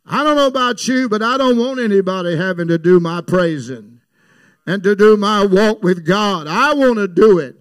I 0.06 0.24
don't 0.24 0.38
know 0.38 0.48
about 0.48 0.88
you, 0.88 1.10
but 1.10 1.22
I 1.22 1.36
don't 1.36 1.58
want 1.58 1.82
anybody 1.82 2.38
having 2.38 2.70
to 2.70 2.78
do 2.78 3.02
my 3.02 3.20
praising 3.20 4.00
and 4.66 4.82
to 4.84 4.96
do 4.96 5.18
my 5.18 5.44
walk 5.46 5.84
with 5.84 6.06
God. 6.06 6.48
I 6.48 6.74
want 6.74 7.00
to 7.00 7.10
do 7.10 7.38
it. 7.38 7.58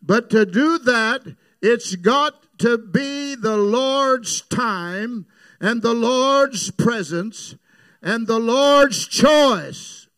But 0.00 0.30
to 0.30 0.46
do 0.46 0.78
that, 0.78 1.36
it's 1.62 1.94
got 1.94 2.58
to 2.58 2.76
be 2.76 3.36
the 3.36 3.56
Lord's 3.56 4.42
time 4.42 5.26
and 5.60 5.80
the 5.80 5.94
Lord's 5.94 6.70
presence 6.72 7.54
and 8.02 8.26
the 8.26 8.40
Lord's 8.40 9.06
choice. 9.06 10.08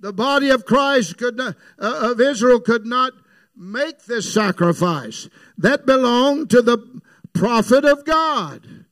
The 0.00 0.12
body 0.12 0.50
of 0.50 0.64
Christ 0.64 1.18
could 1.18 1.36
not, 1.36 1.56
uh, 1.78 2.10
of 2.10 2.20
Israel 2.20 2.60
could 2.60 2.86
not 2.86 3.12
make 3.56 4.04
this 4.04 4.32
sacrifice. 4.32 5.28
That 5.56 5.86
belonged 5.86 6.50
to 6.50 6.62
the 6.62 7.00
prophet 7.34 7.84
of 7.84 8.04
God. 8.04 8.86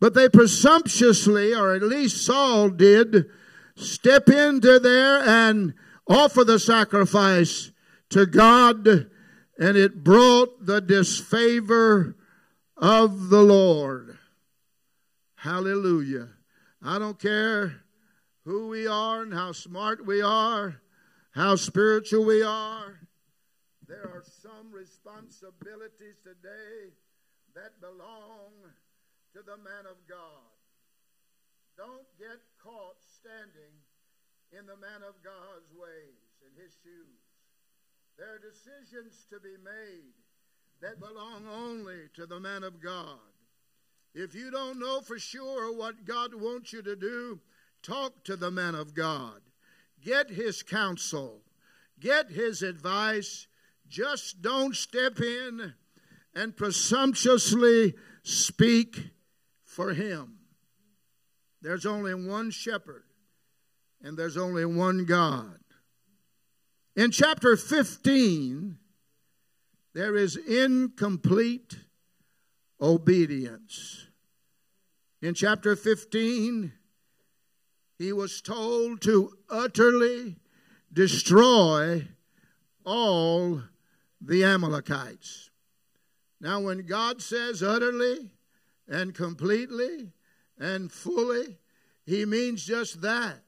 But 0.00 0.14
they 0.14 0.28
presumptuously, 0.28 1.54
or 1.54 1.74
at 1.74 1.82
least 1.82 2.26
Saul 2.26 2.68
did, 2.68 3.26
step 3.76 4.28
into 4.28 4.78
there 4.78 5.22
and 5.22 5.74
offer 6.08 6.44
the 6.44 6.58
sacrifice 6.58 7.70
to 8.10 8.26
God 8.26 9.08
and 9.58 9.76
it 9.76 10.02
brought 10.02 10.66
the 10.66 10.80
disfavor 10.80 12.16
of 12.76 13.28
the 13.28 13.42
Lord. 13.42 14.18
Hallelujah. 15.36 16.28
I 16.82 16.98
don't 16.98 17.18
care 17.18 17.82
who 18.44 18.68
we 18.68 18.86
are 18.86 19.22
and 19.22 19.32
how 19.32 19.52
smart 19.52 20.04
we 20.04 20.20
are, 20.20 20.80
how 21.32 21.56
spiritual 21.56 22.24
we 22.24 22.42
are. 22.42 23.00
There 23.86 24.04
are 24.04 24.24
some 24.42 24.72
responsibilities 24.72 26.16
today 26.22 26.92
that 27.54 27.80
belong 27.80 28.52
to 29.34 29.42
the 29.42 29.56
man 29.58 29.86
of 29.88 29.96
God. 30.08 30.50
Don't 31.76 32.06
get 32.18 32.38
caught 32.62 32.96
standing 33.02 33.74
in 34.52 34.66
the 34.66 34.76
man 34.76 35.02
of 35.02 35.18
God's 35.22 35.72
ways, 35.74 36.22
in 36.40 36.52
his 36.62 36.72
shoes. 36.82 37.23
There 38.16 38.34
are 38.34 38.38
decisions 38.38 39.26
to 39.30 39.40
be 39.40 39.56
made 39.64 40.14
that 40.80 41.00
belong 41.00 41.46
only 41.48 42.08
to 42.14 42.26
the 42.26 42.38
man 42.38 42.62
of 42.62 42.80
God. 42.80 43.18
If 44.14 44.34
you 44.34 44.50
don't 44.50 44.78
know 44.78 45.00
for 45.00 45.18
sure 45.18 45.76
what 45.76 46.04
God 46.04 46.34
wants 46.34 46.72
you 46.72 46.82
to 46.82 46.94
do, 46.94 47.40
talk 47.82 48.24
to 48.24 48.36
the 48.36 48.50
man 48.50 48.76
of 48.76 48.94
God. 48.94 49.40
Get 50.00 50.30
his 50.30 50.62
counsel, 50.62 51.40
get 51.98 52.30
his 52.30 52.62
advice. 52.62 53.48
Just 53.88 54.40
don't 54.40 54.74
step 54.74 55.20
in 55.20 55.74
and 56.34 56.56
presumptuously 56.56 57.94
speak 58.22 59.10
for 59.64 59.92
him. 59.92 60.38
There's 61.60 61.86
only 61.86 62.14
one 62.14 62.50
shepherd, 62.50 63.04
and 64.02 64.16
there's 64.16 64.36
only 64.36 64.64
one 64.64 65.04
God. 65.04 65.58
In 66.96 67.10
chapter 67.10 67.56
15, 67.56 68.78
there 69.94 70.14
is 70.16 70.36
incomplete 70.36 71.76
obedience. 72.80 74.06
In 75.20 75.34
chapter 75.34 75.74
15, 75.74 76.72
he 77.98 78.12
was 78.12 78.40
told 78.40 79.00
to 79.02 79.32
utterly 79.48 80.36
destroy 80.92 82.06
all 82.84 83.62
the 84.20 84.44
Amalekites. 84.44 85.50
Now, 86.40 86.60
when 86.60 86.86
God 86.86 87.22
says 87.22 87.62
utterly 87.62 88.30
and 88.86 89.14
completely 89.14 90.12
and 90.58 90.92
fully, 90.92 91.58
he 92.04 92.24
means 92.24 92.64
just 92.64 93.00
that. 93.00 93.43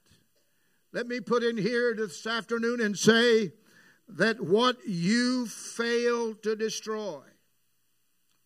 Let 0.93 1.07
me 1.07 1.21
put 1.21 1.43
in 1.43 1.57
here 1.57 1.95
this 1.95 2.27
afternoon 2.27 2.81
and 2.81 2.97
say 2.97 3.53
that 4.09 4.41
what 4.41 4.77
you 4.87 5.47
fail 5.47 6.35
to 6.37 6.57
destroy 6.57 7.23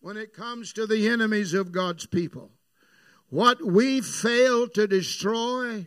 when 0.00 0.16
it 0.16 0.32
comes 0.32 0.72
to 0.72 0.86
the 0.86 1.08
enemies 1.08 1.52
of 1.52 1.72
God's 1.72 2.06
people, 2.06 2.50
what 3.28 3.64
we 3.64 4.00
fail 4.00 4.68
to 4.68 4.86
destroy 4.86 5.86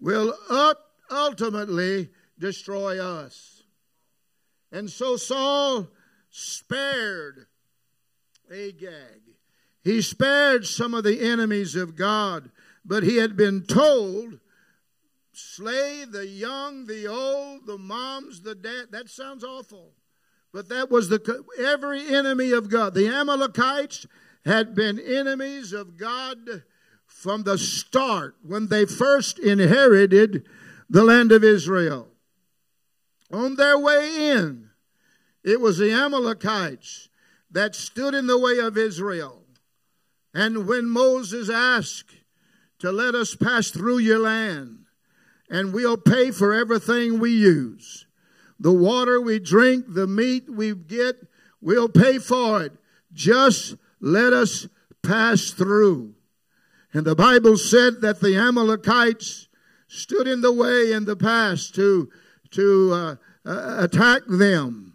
will 0.00 0.34
ultimately 1.10 2.10
destroy 2.38 3.02
us. 3.02 3.62
And 4.72 4.90
so 4.90 5.16
Saul 5.16 5.88
spared 6.30 7.46
Agag. 8.50 9.20
He 9.84 10.02
spared 10.02 10.66
some 10.66 10.94
of 10.94 11.04
the 11.04 11.20
enemies 11.20 11.74
of 11.76 11.96
God, 11.96 12.50
but 12.84 13.02
he 13.02 13.16
had 13.16 13.36
been 13.36 13.62
told 13.62 14.38
slay 15.42 16.04
the 16.04 16.26
young, 16.26 16.86
the 16.86 17.06
old, 17.06 17.66
the 17.66 17.78
moms, 17.78 18.40
the 18.40 18.54
dad. 18.54 18.86
That 18.90 19.08
sounds 19.08 19.44
awful. 19.44 19.92
But 20.52 20.68
that 20.68 20.90
was 20.90 21.08
the 21.08 21.44
every 21.58 22.14
enemy 22.14 22.52
of 22.52 22.68
God. 22.68 22.94
The 22.94 23.08
Amalekites 23.08 24.06
had 24.44 24.74
been 24.74 24.98
enemies 24.98 25.72
of 25.72 25.96
God 25.96 26.64
from 27.06 27.44
the 27.44 27.58
start 27.58 28.36
when 28.42 28.68
they 28.68 28.84
first 28.84 29.38
inherited 29.38 30.46
the 30.90 31.04
land 31.04 31.32
of 31.32 31.44
Israel. 31.44 32.08
On 33.32 33.56
their 33.56 33.78
way 33.78 34.30
in, 34.32 34.70
it 35.42 35.60
was 35.60 35.78
the 35.78 35.92
Amalekites 35.92 37.08
that 37.50 37.74
stood 37.74 38.14
in 38.14 38.26
the 38.26 38.38
way 38.38 38.58
of 38.58 38.76
Israel. 38.76 39.42
And 40.34 40.66
when 40.66 40.88
Moses 40.88 41.48
asked 41.48 42.14
to 42.78 42.90
let 42.90 43.14
us 43.14 43.34
pass 43.34 43.70
through 43.70 43.98
your 43.98 44.18
land, 44.18 44.81
and 45.52 45.74
we'll 45.74 45.98
pay 45.98 46.30
for 46.30 46.54
everything 46.54 47.20
we 47.20 47.30
use. 47.30 48.06
The 48.58 48.72
water 48.72 49.20
we 49.20 49.38
drink, 49.38 49.84
the 49.86 50.06
meat 50.06 50.48
we 50.48 50.74
get, 50.74 51.16
we'll 51.60 51.90
pay 51.90 52.18
for 52.18 52.62
it. 52.62 52.72
Just 53.12 53.76
let 54.00 54.32
us 54.32 54.66
pass 55.02 55.50
through. 55.50 56.14
And 56.94 57.04
the 57.04 57.14
Bible 57.14 57.58
said 57.58 58.00
that 58.00 58.20
the 58.20 58.34
Amalekites 58.34 59.48
stood 59.88 60.26
in 60.26 60.40
the 60.40 60.52
way 60.52 60.90
in 60.90 61.04
the 61.04 61.16
past 61.16 61.74
to, 61.74 62.08
to 62.52 62.90
uh, 62.92 63.16
uh, 63.44 63.76
attack 63.78 64.22
them 64.26 64.94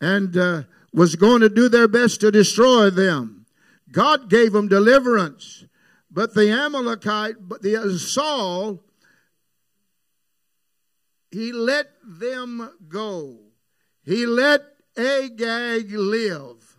and 0.00 0.36
uh, 0.36 0.62
was 0.92 1.16
going 1.16 1.40
to 1.40 1.48
do 1.48 1.68
their 1.68 1.88
best 1.88 2.20
to 2.20 2.30
destroy 2.30 2.88
them. 2.88 3.46
God 3.90 4.30
gave 4.30 4.52
them 4.52 4.68
deliverance. 4.68 5.64
But 6.08 6.34
the 6.34 6.50
Amalekite, 6.50 7.48
but 7.48 7.62
the 7.62 7.76
uh, 7.76 7.88
Saul 7.98 8.80
he 11.30 11.52
let 11.52 11.86
them 12.04 12.70
go. 12.88 13.38
He 14.04 14.26
let 14.26 14.62
Agag 14.96 15.92
live. 15.92 16.76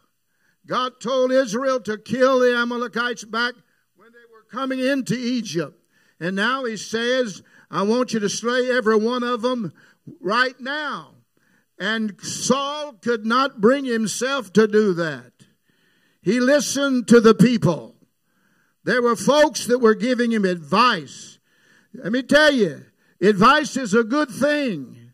God 0.66 1.00
told 1.00 1.32
Israel 1.32 1.80
to 1.82 1.98
kill 1.98 2.40
the 2.40 2.56
Amalekites 2.56 3.24
back 3.24 3.54
when 3.96 4.12
they 4.12 4.18
were 4.32 4.44
coming 4.52 4.80
into 4.80 5.16
Egypt. 5.16 5.80
And 6.20 6.36
now 6.36 6.66
he 6.66 6.78
says, 6.78 7.42
I 7.72 7.84
want 7.84 8.14
you 8.14 8.20
to 8.20 8.30
slay 8.30 8.70
every 8.72 8.98
one 8.98 9.24
of 9.24 9.42
them 9.42 9.74
right 10.20 10.60
now. 10.60 11.16
And 11.80 12.20
Saul 12.22 12.94
could 12.94 13.26
not 13.26 13.62
bring 13.62 13.86
himself 13.86 14.52
to 14.54 14.68
do 14.68 14.94
that. 14.96 15.32
He 16.22 16.40
listened 16.40 17.08
to 17.08 17.22
the 17.22 17.34
people. 17.34 17.96
There 18.84 19.02
were 19.02 19.16
folks 19.16 19.66
that 19.68 19.80
were 19.80 19.96
giving 19.96 20.32
him 20.32 20.46
advice. 20.46 21.40
Let 21.94 22.12
me 22.12 22.22
tell 22.22 22.52
you, 22.52 22.86
Advice 23.22 23.76
is 23.76 23.94
a 23.94 24.04
good 24.04 24.30
thing. 24.30 25.12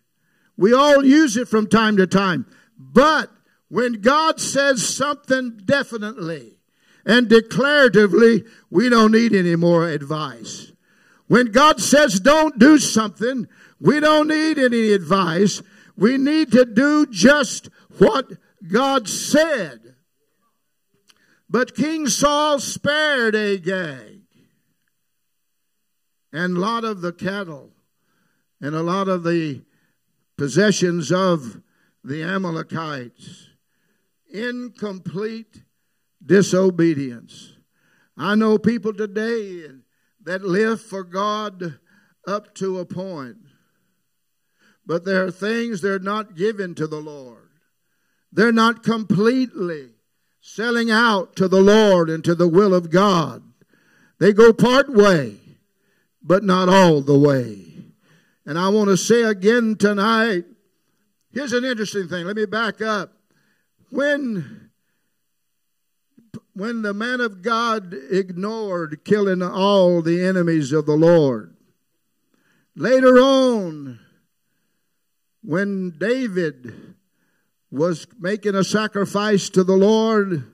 We 0.58 0.74
all 0.74 1.04
use 1.04 1.38
it 1.38 1.48
from 1.48 1.68
time 1.68 1.98
to 1.98 2.08
time. 2.08 2.46
But 2.78 3.32
when 3.68 4.02
God 4.02 4.40
says 4.40 4.88
something 4.96 5.58
definitely 5.66 6.58
and 7.06 7.28
declaratively, 7.28 8.48
we 8.70 8.90
don't 8.90 9.12
need 9.12 9.34
any 9.34 9.56
more 9.56 9.88
advice. 9.88 10.72
When 11.28 11.48
God 11.48 11.82
says 11.82 12.20
don't 12.20 12.60
do 12.60 12.78
something, 12.78 13.48
we 13.80 14.00
don't 14.00 14.28
need 14.28 14.60
any 14.60 14.92
advice. 14.92 15.62
We 15.98 16.18
need 16.18 16.52
to 16.52 16.66
do 16.66 17.06
just 17.08 17.70
what 17.98 18.32
God 18.68 19.10
said. 19.10 19.96
But 21.50 21.76
King 21.76 22.08
Saul 22.08 22.60
spared 22.60 23.36
Agag 23.36 24.22
and 26.32 26.58
lot 26.58 26.84
of 26.84 27.02
the 27.02 27.14
cattle 27.14 27.75
and 28.66 28.76
a 28.76 28.82
lot 28.82 29.08
of 29.08 29.24
the 29.24 29.62
possessions 30.40 31.12
of 31.12 31.62
the 32.04 32.24
Amalekites. 32.24 33.50
Incomplete 34.34 35.62
disobedience. 36.26 37.54
I 38.18 38.34
know 38.34 38.58
people 38.58 38.92
today 38.92 39.68
that 40.24 40.42
live 40.42 40.82
for 40.82 41.04
God 41.04 41.78
up 42.28 42.56
to 42.56 42.80
a 42.80 42.86
point, 42.86 43.38
but 44.84 45.06
there 45.06 45.24
are 45.24 45.32
things 45.32 45.82
they're 45.82 46.00
not 46.00 46.36
given 46.36 46.74
to 46.74 46.88
the 46.88 47.00
Lord. 47.00 47.50
They're 48.32 48.52
not 48.52 48.82
completely 48.82 49.90
selling 50.42 50.90
out 50.90 51.36
to 51.36 51.48
the 51.48 51.62
Lord 51.62 52.10
and 52.10 52.24
to 52.24 52.34
the 52.34 52.48
will 52.48 52.74
of 52.74 52.90
God. 52.90 53.44
They 54.20 54.34
go 54.34 54.52
part 54.52 54.92
way, 54.92 55.36
but 56.24 56.44
not 56.44 56.68
all 56.68 57.02
the 57.02 57.20
way. 57.20 57.65
And 58.46 58.60
I 58.60 58.70
want 58.70 58.90
to 58.90 58.98
say 58.98 59.24
again 59.24 59.76
tonight, 59.76 60.46
here's 61.32 61.54
an 61.54 61.66
interesting 61.66 62.08
thing. 62.08 62.26
Let 62.26 62.36
me 62.36 62.46
back 62.46 62.82
up. 62.82 63.14
When 63.90 64.66
when 66.56 66.82
the 66.84 66.94
man 66.94 67.20
of 67.20 67.42
God 67.42 67.94
ignored 68.10 69.04
killing 69.04 69.42
all 69.42 70.02
the 70.02 70.24
enemies 70.24 70.72
of 70.72 70.86
the 70.86 70.96
Lord. 70.96 71.56
Later 72.78 73.18
on, 73.20 74.00
when 75.44 75.92
David 75.98 76.96
was 77.70 78.08
making 78.20 78.56
a 78.56 78.64
sacrifice 78.64 79.50
to 79.50 79.66
the 79.66 79.76
Lord, 79.76 80.46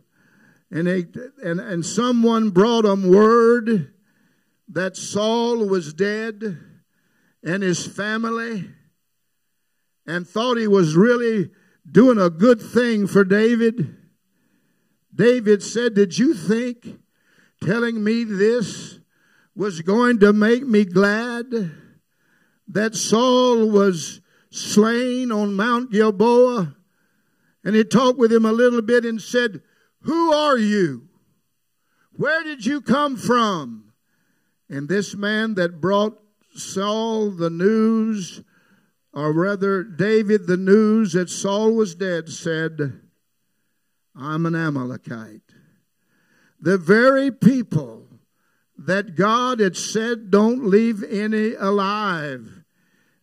and, 0.72 0.88
they, 0.88 1.06
and, 1.44 1.60
and 1.60 1.86
someone 1.86 2.50
brought 2.50 2.86
him 2.86 3.12
word 3.12 3.94
that 4.70 4.98
Saul 4.98 5.68
was 5.68 5.94
dead, 5.94 6.58
and 7.44 7.64
his 7.64 7.86
family 7.86 8.70
and 10.06 10.28
thought 10.28 10.58
he 10.58 10.68
was 10.68 10.96
really 10.96 11.52
doing 11.90 12.20
a 12.20 12.30
good 12.30 12.62
thing 12.62 13.08
for 13.08 13.24
David. 13.24 13.96
David 15.14 15.64
said, 15.64 15.94
Did 15.94 16.18
you 16.18 16.34
think 16.34 17.00
telling 17.64 18.04
me 18.04 18.24
this 18.24 19.00
was 19.56 19.82
going 19.82 20.20
to 20.20 20.34
make 20.34 20.66
me 20.66 20.86
glad 20.86 21.46
that 22.68 22.96
Saul 22.96 23.70
was 23.70 24.22
slain 24.50 25.32
on 25.32 25.56
Mount 25.56 25.92
Gilboa? 25.92 26.76
And 27.64 27.76
he 27.76 27.84
talked 27.84 28.18
with 28.18 28.32
him 28.32 28.46
a 28.46 28.52
little 28.52 28.82
bit 28.82 29.06
and 29.06 29.22
said, 29.22 29.62
Who 30.02 30.34
are 30.34 30.58
you? 30.58 31.08
Where 32.14 32.44
did 32.44 32.66
you 32.66 32.82
come 32.82 33.18
from? 33.18 33.94
And 34.70 34.88
this 34.88 35.16
man 35.16 35.56
that 35.56 35.82
brought 35.82 36.22
Saul 36.54 37.32
the 37.32 37.50
news, 37.50 38.42
or 39.14 39.34
rather 39.34 39.84
David 39.84 40.48
the 40.48 40.58
news 40.58 41.14
that 41.14 41.30
Saul 41.30 41.74
was 41.74 41.96
dead, 41.96 42.30
said, 42.30 43.02
I'm 44.16 44.46
an 44.46 44.56
Amalekite. 44.56 45.42
The 46.60 46.78
very 46.78 47.32
people 47.32 48.08
that 48.78 49.16
God 49.16 49.60
had 49.60 49.78
said 49.78 50.32
don't 50.32 50.66
leave 50.66 51.04
any 51.04 51.54
alive, 51.54 52.64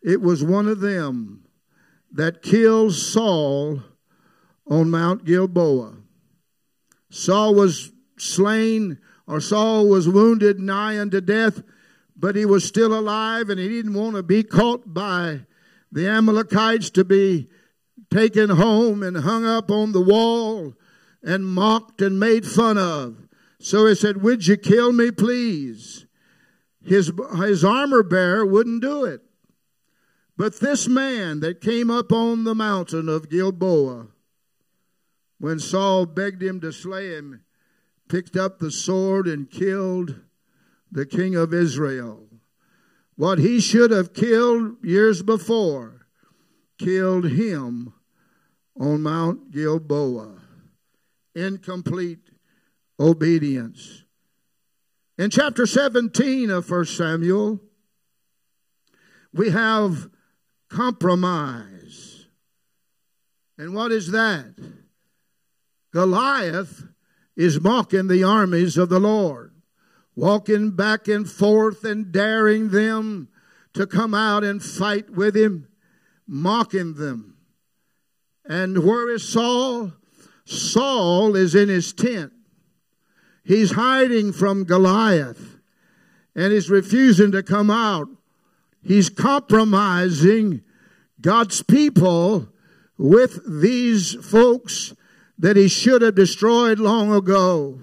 it 0.03 0.21
was 0.21 0.43
one 0.43 0.69
of 0.69 0.81
them 0.81 1.45
that 2.13 2.43
killed 2.43 2.95
Saul 2.95 3.83
on 4.67 4.91
Mount 4.91 5.25
Gilboa. 5.25 5.97
Saul 7.11 7.55
was 7.55 7.93
slain, 8.17 8.99
or 9.27 9.41
Saul 9.41 9.89
was 9.89 10.09
wounded 10.09 10.59
nigh 10.59 10.99
unto 10.99 11.21
death 11.21 11.63
but 12.19 12.35
he 12.35 12.45
was 12.45 12.67
still 12.67 12.99
alive 12.99 13.49
and 13.49 13.61
he 13.61 13.69
didn't 13.69 13.95
want 13.95 14.17
to 14.17 14.23
be 14.23 14.43
caught 14.43 14.93
by 14.93 15.43
the 15.93 16.09
Amalekites 16.09 16.91
to 16.91 17.05
be 17.05 17.49
taken 18.11 18.51
home 18.51 19.03
and 19.03 19.19
hung 19.19 19.47
up 19.47 19.71
on 19.71 19.93
the 19.93 20.01
wall 20.01 20.75
and 21.23 21.47
mocked 21.47 22.03
and 22.03 22.19
made 22.19 22.45
fun 22.45 22.77
of. 22.77 23.17
So 23.61 23.87
he 23.87 23.95
said, 23.95 24.23
Would 24.23 24.47
you 24.47 24.57
kill 24.57 24.93
me, 24.93 25.11
please? 25.11 26.07
His, 26.85 27.13
his 27.37 27.65
armor 27.65 28.03
bearer 28.03 28.45
wouldn't 28.45 28.83
do 28.83 29.05
it. 29.05 29.21
But 30.37 30.61
this 30.61 30.89
man 30.89 31.41
that 31.41 31.61
came 31.61 31.91
up 31.91 32.13
on 32.13 32.45
the 32.45 32.55
mountain 32.55 33.09
of 33.09 33.29
Gilboa, 33.29 34.09
when 35.39 35.59
Saul 35.59 36.07
begged 36.07 36.43
him 36.43 36.61
to 36.61 36.73
slay 36.73 37.09
him, 37.09 37.43
picked 38.09 38.37
up 38.37 38.59
the 38.59 38.71
sword 38.71 39.27
and 39.27 39.51
killed 39.51 40.21
the 40.91 41.07
king 41.07 41.35
of 41.35 41.53
Israel. 41.53 42.29
What 43.17 43.39
he 43.39 43.61
should 43.61 43.91
have 43.91 44.15
killed 44.15 44.77
years 44.83 45.23
before, 45.23 46.07
killed 46.79 47.25
him 47.31 47.93
on 48.79 49.03
Mount 49.03 49.51
Gilboa. 49.51 50.41
Incomplete 51.35 52.31
obedience. 52.99 54.05
In 55.17 55.31
chapter 55.31 55.67
17 55.67 56.51
of 56.51 56.71
1 56.71 56.85
Samuel, 56.85 57.61
we 59.33 59.51
have 59.51 60.09
compromise. 60.69 62.27
And 63.57 63.75
what 63.75 63.91
is 63.91 64.13
that? 64.13 64.55
Goliath 65.93 66.85
is 67.37 67.61
mocking 67.61 68.09
the 68.09 68.23
armies 68.23 68.77
of 68.77 68.89
the 68.89 69.01
Lord, 69.01 69.48
walking 70.19 70.73
back 70.73 71.07
and 71.07 71.31
forth 71.31 71.85
and 71.85 72.11
daring 72.11 72.71
them 72.71 73.29
to 73.73 73.87
come 73.87 74.13
out 74.13 74.43
and 74.43 74.61
fight 74.61 75.09
with 75.09 75.37
him, 75.37 75.69
mocking 76.27 76.95
them. 76.95 77.37
And 78.45 78.85
where 78.85 79.09
is 79.15 79.29
Saul? 79.29 79.93
Saul 80.45 81.37
is 81.37 81.55
in 81.55 81.69
his 81.69 81.93
tent. 81.93 82.33
He's 83.45 83.73
hiding 83.73 84.33
from 84.33 84.65
Goliath 84.65 85.59
and 86.35 86.53
he's 86.53 86.69
refusing 86.69 87.31
to 87.31 87.45
come 87.45 87.71
out. 87.71 88.09
He's 88.83 89.11
compromising 89.11 90.63
God's 91.21 91.63
people 91.63 92.49
with 92.99 93.41
these 93.47 94.15
folks 94.15 94.95
that 95.39 95.57
he 95.57 95.69
should 95.69 96.03
have 96.03 96.17
destroyed 96.17 96.81
long 96.81 97.13
ago. 97.13 97.81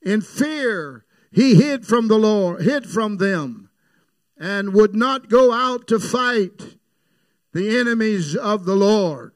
In 0.00 0.20
fear, 0.20 1.03
he 1.34 1.56
hid 1.56 1.84
from 1.84 2.06
the 2.06 2.16
Lord, 2.16 2.62
hid 2.62 2.86
from 2.86 3.16
them, 3.16 3.68
and 4.38 4.72
would 4.72 4.94
not 4.94 5.28
go 5.28 5.52
out 5.52 5.88
to 5.88 5.98
fight 5.98 6.76
the 7.52 7.76
enemies 7.76 8.36
of 8.36 8.64
the 8.64 8.76
Lord. 8.76 9.32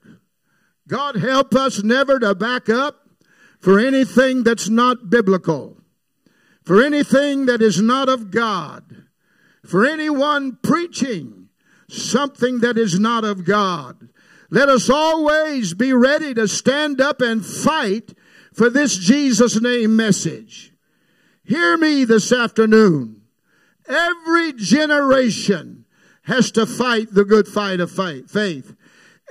God 0.87 1.17
help 1.17 1.55
us 1.55 1.83
never 1.83 2.21
to 2.21 2.37
back 2.37 2.69
up 2.69 3.09
for 3.59 3.81
anything 3.81 4.45
that's 4.45 4.69
not 4.69 5.11
biblical, 5.11 5.77
for 6.63 6.85
anything 6.85 7.47
that 7.47 7.61
is 7.61 7.83
not 7.83 8.09
of 8.09 8.31
God, 8.31 9.05
for 9.65 9.85
anyone 9.85 10.57
preaching 10.63 11.49
something 11.89 12.61
that 12.61 12.79
is 12.79 13.01
not 13.01 13.25
of 13.25 13.45
God. 13.45 14.09
Let 14.51 14.69
us 14.69 14.89
always 14.89 15.75
be 15.75 15.93
ready 15.93 16.33
to 16.35 16.47
stand 16.47 17.01
up 17.01 17.21
and 17.21 17.45
fight 17.45 18.15
for 18.55 18.71
this 18.71 18.97
Jesus 18.97 19.61
name 19.61 19.97
message. 19.97 20.73
Hear 21.49 21.79
me 21.79 22.05
this 22.05 22.31
afternoon. 22.31 23.23
Every 23.89 24.53
generation 24.53 25.87
has 26.25 26.51
to 26.51 26.67
fight 26.67 27.15
the 27.15 27.25
good 27.25 27.49
fight 27.49 27.81
of 27.81 27.91
faith. 27.91 28.77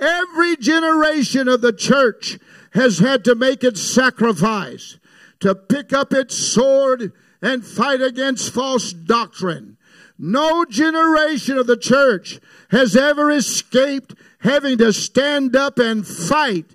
Every 0.00 0.56
generation 0.56 1.46
of 1.46 1.60
the 1.60 1.72
church 1.72 2.40
has 2.72 2.98
had 2.98 3.22
to 3.22 3.36
make 3.36 3.62
its 3.62 3.80
sacrifice 3.80 4.98
to 5.38 5.54
pick 5.54 5.92
up 5.92 6.12
its 6.12 6.36
sword 6.36 7.12
and 7.40 7.64
fight 7.64 8.02
against 8.02 8.52
false 8.52 8.92
doctrine. 8.92 9.76
No 10.18 10.64
generation 10.64 11.56
of 11.56 11.68
the 11.68 11.76
church 11.76 12.40
has 12.72 12.96
ever 12.96 13.30
escaped 13.30 14.16
having 14.40 14.78
to 14.78 14.92
stand 14.92 15.54
up 15.54 15.78
and 15.78 16.04
fight 16.04 16.74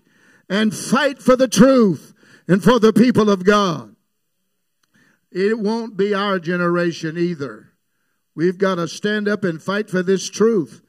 and 0.49 0.73
fight 0.73 1.21
for 1.21 1.36
the 1.36 1.49
truth 1.49 2.13
and 2.47 2.63
for 2.63 2.79
the 2.79 2.93
people 2.93 3.29
of 3.29 3.43
God. 3.43 3.92
It 5.34 5.58
won't 5.58 5.98
be 5.98 6.13
our 6.13 6.38
generation 6.38 7.17
either. 7.17 7.69
We've 8.36 8.60
got 8.60 8.76
to 8.76 8.88
stand 8.88 9.28
up 9.28 9.43
and 9.43 9.62
fight 9.62 9.89
for 9.89 10.04
this 10.04 10.30
truth. 10.30 10.82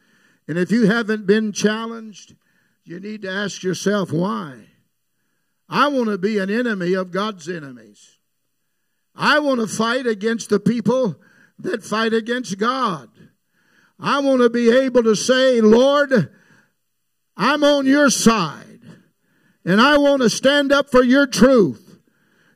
And 0.46 0.58
if 0.58 0.70
you 0.70 0.86
haven't 0.86 1.26
been 1.26 1.52
challenged, 1.52 2.34
you 2.84 3.00
need 3.00 3.22
to 3.22 3.30
ask 3.30 3.62
yourself 3.62 4.12
why. 4.12 4.66
I 5.66 5.88
want 5.88 6.10
to 6.10 6.18
be 6.18 6.38
an 6.38 6.50
enemy 6.50 6.92
of 6.92 7.10
God's 7.10 7.48
enemies. 7.48 8.18
I 9.16 9.38
want 9.38 9.60
to 9.60 9.66
fight 9.66 10.06
against 10.06 10.50
the 10.50 10.60
people 10.60 11.16
that 11.58 11.82
fight 11.82 12.12
against 12.12 12.58
God. 12.58 13.08
I 13.98 14.20
want 14.20 14.42
to 14.42 14.50
be 14.50 14.70
able 14.70 15.04
to 15.04 15.16
say, 15.16 15.62
Lord, 15.62 16.30
I'm 17.34 17.64
on 17.64 17.86
your 17.86 18.10
side. 18.10 18.80
And 19.64 19.80
I 19.80 19.96
want 19.96 20.20
to 20.20 20.28
stand 20.28 20.70
up 20.70 20.90
for 20.90 21.02
your 21.02 21.26
truth. 21.26 21.98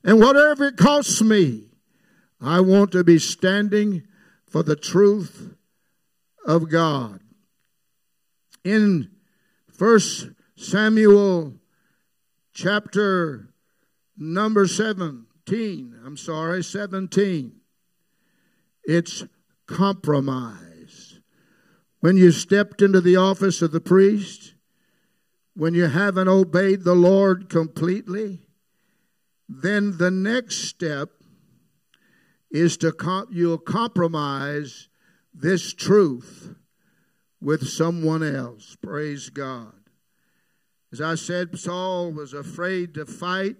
And 0.04 0.20
whatever 0.20 0.66
it 0.66 0.76
costs 0.76 1.22
me, 1.22 1.67
I 2.40 2.60
want 2.60 2.92
to 2.92 3.02
be 3.02 3.18
standing 3.18 4.04
for 4.46 4.62
the 4.62 4.76
truth 4.76 5.54
of 6.46 6.70
God. 6.70 7.20
In 8.64 9.10
First 9.70 10.28
Samuel 10.56 11.54
chapter 12.52 13.48
number 14.16 14.66
17, 14.66 16.00
I'm 16.04 16.16
sorry, 16.16 16.62
17, 16.62 17.52
it's 18.84 19.24
compromise. 19.66 21.20
When 22.00 22.16
you 22.16 22.30
stepped 22.30 22.80
into 22.82 23.00
the 23.00 23.16
office 23.16 23.62
of 23.62 23.72
the 23.72 23.80
priest, 23.80 24.54
when 25.54 25.74
you 25.74 25.86
haven't 25.86 26.28
obeyed 26.28 26.84
the 26.84 26.94
Lord 26.94 27.48
completely, 27.48 28.46
then 29.48 29.98
the 29.98 30.10
next 30.10 30.58
step 30.68 31.10
is 32.50 32.76
to 32.78 33.26
you'll 33.30 33.58
compromise 33.58 34.88
this 35.34 35.72
truth 35.72 36.54
with 37.40 37.68
someone 37.68 38.22
else. 38.22 38.76
Praise 38.82 39.30
God. 39.30 39.72
As 40.92 41.00
I 41.00 41.14
said, 41.14 41.58
Saul 41.58 42.12
was 42.12 42.32
afraid 42.32 42.94
to 42.94 43.06
fight. 43.06 43.56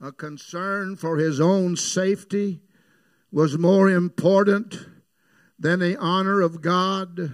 A 0.00 0.12
concern 0.12 0.96
for 0.96 1.16
his 1.16 1.40
own 1.40 1.76
safety 1.76 2.60
was 3.30 3.58
more 3.58 3.88
important 3.88 4.86
than 5.58 5.78
the 5.78 5.96
honor 5.96 6.40
of 6.40 6.60
God 6.60 7.32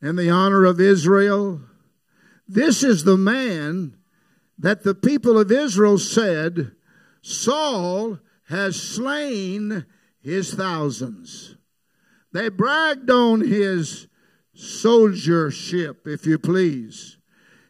and 0.00 0.18
the 0.18 0.30
honor 0.30 0.64
of 0.64 0.80
Israel 0.80 1.60
this 2.48 2.82
is 2.82 3.04
the 3.04 3.16
man 3.16 3.96
that 4.58 4.82
the 4.82 4.94
people 4.94 5.38
of 5.38 5.50
Israel 5.50 5.98
said, 5.98 6.72
Saul 7.22 8.18
has 8.48 8.80
slain 8.80 9.86
his 10.20 10.54
thousands. 10.54 11.56
They 12.32 12.48
bragged 12.48 13.10
on 13.10 13.40
his 13.40 14.08
soldiership, 14.56 16.06
if 16.06 16.26
you 16.26 16.38
please. 16.38 17.18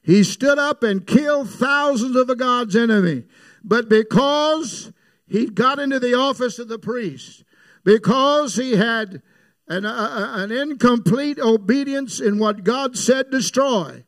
He 0.03 0.23
stood 0.23 0.59
up 0.59 0.83
and 0.83 1.07
killed 1.07 1.51
thousands 1.51 2.17
of 2.17 2.37
God's 2.37 2.77
enemy. 2.77 3.25
But 3.63 3.89
because 3.89 4.93
he 5.27 5.47
got 5.47 5.79
into 5.79 5.99
the 5.99 6.15
office 6.15 6.59
of 6.59 6.69
the 6.69 6.79
priest, 6.79 7.45
because 7.85 8.57
he 8.57 8.73
had 8.73 9.23
an, 9.69 9.85
an 9.87 10.53
incomplete 10.53 11.39
obedience 11.39 12.21
in 12.21 12.39
what 12.39 12.65
God 12.65 12.97
said 12.97 13.31
destroy, 13.31 14.05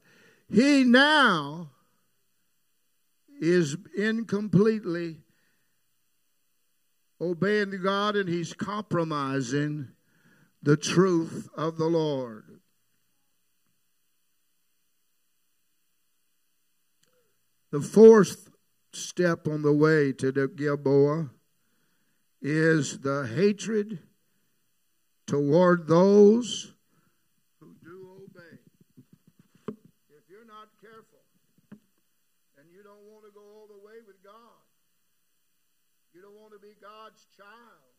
he 0.50 0.84
now 0.84 1.70
is 3.40 3.76
incompletely 3.96 5.18
obeying 7.20 7.80
God 7.82 8.16
and 8.16 8.28
he's 8.28 8.52
compromising 8.52 9.88
the 10.62 10.76
truth 10.76 11.48
of 11.56 11.78
the 11.78 11.86
Lord. 11.86 12.60
The 17.70 17.80
fourth 17.80 18.50
step 18.92 19.46
on 19.46 19.62
the 19.62 19.72
way 19.72 20.12
to 20.12 20.32
the 20.32 20.48
Gilboa 20.48 21.30
is 22.40 23.00
the 23.00 23.26
hatred 23.26 23.98
toward 25.26 25.88
those 25.88 26.72
God's 37.06 37.26
child. 37.36 37.94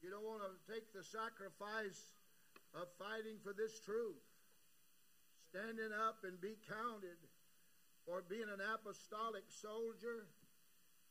You 0.00 0.10
don't 0.10 0.24
want 0.24 0.42
to 0.46 0.54
take 0.74 0.90
the 0.90 1.06
sacrifice 1.06 2.18
of 2.74 2.90
fighting 2.98 3.38
for 3.46 3.54
this 3.54 3.78
truth, 3.78 4.18
standing 5.46 5.94
up 5.94 6.26
and 6.26 6.34
be 6.42 6.58
counted 6.66 7.14
for 8.02 8.26
being 8.26 8.50
an 8.50 8.58
apostolic 8.58 9.46
soldier. 9.46 10.26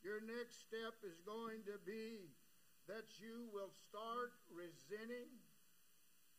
Your 0.03 0.19
next 0.19 0.67
step 0.67 0.99
is 1.07 1.23
going 1.23 1.63
to 1.71 1.79
be 1.87 2.27
that 2.91 3.07
you 3.23 3.47
will 3.55 3.71
start 3.87 4.35
resenting 4.51 5.31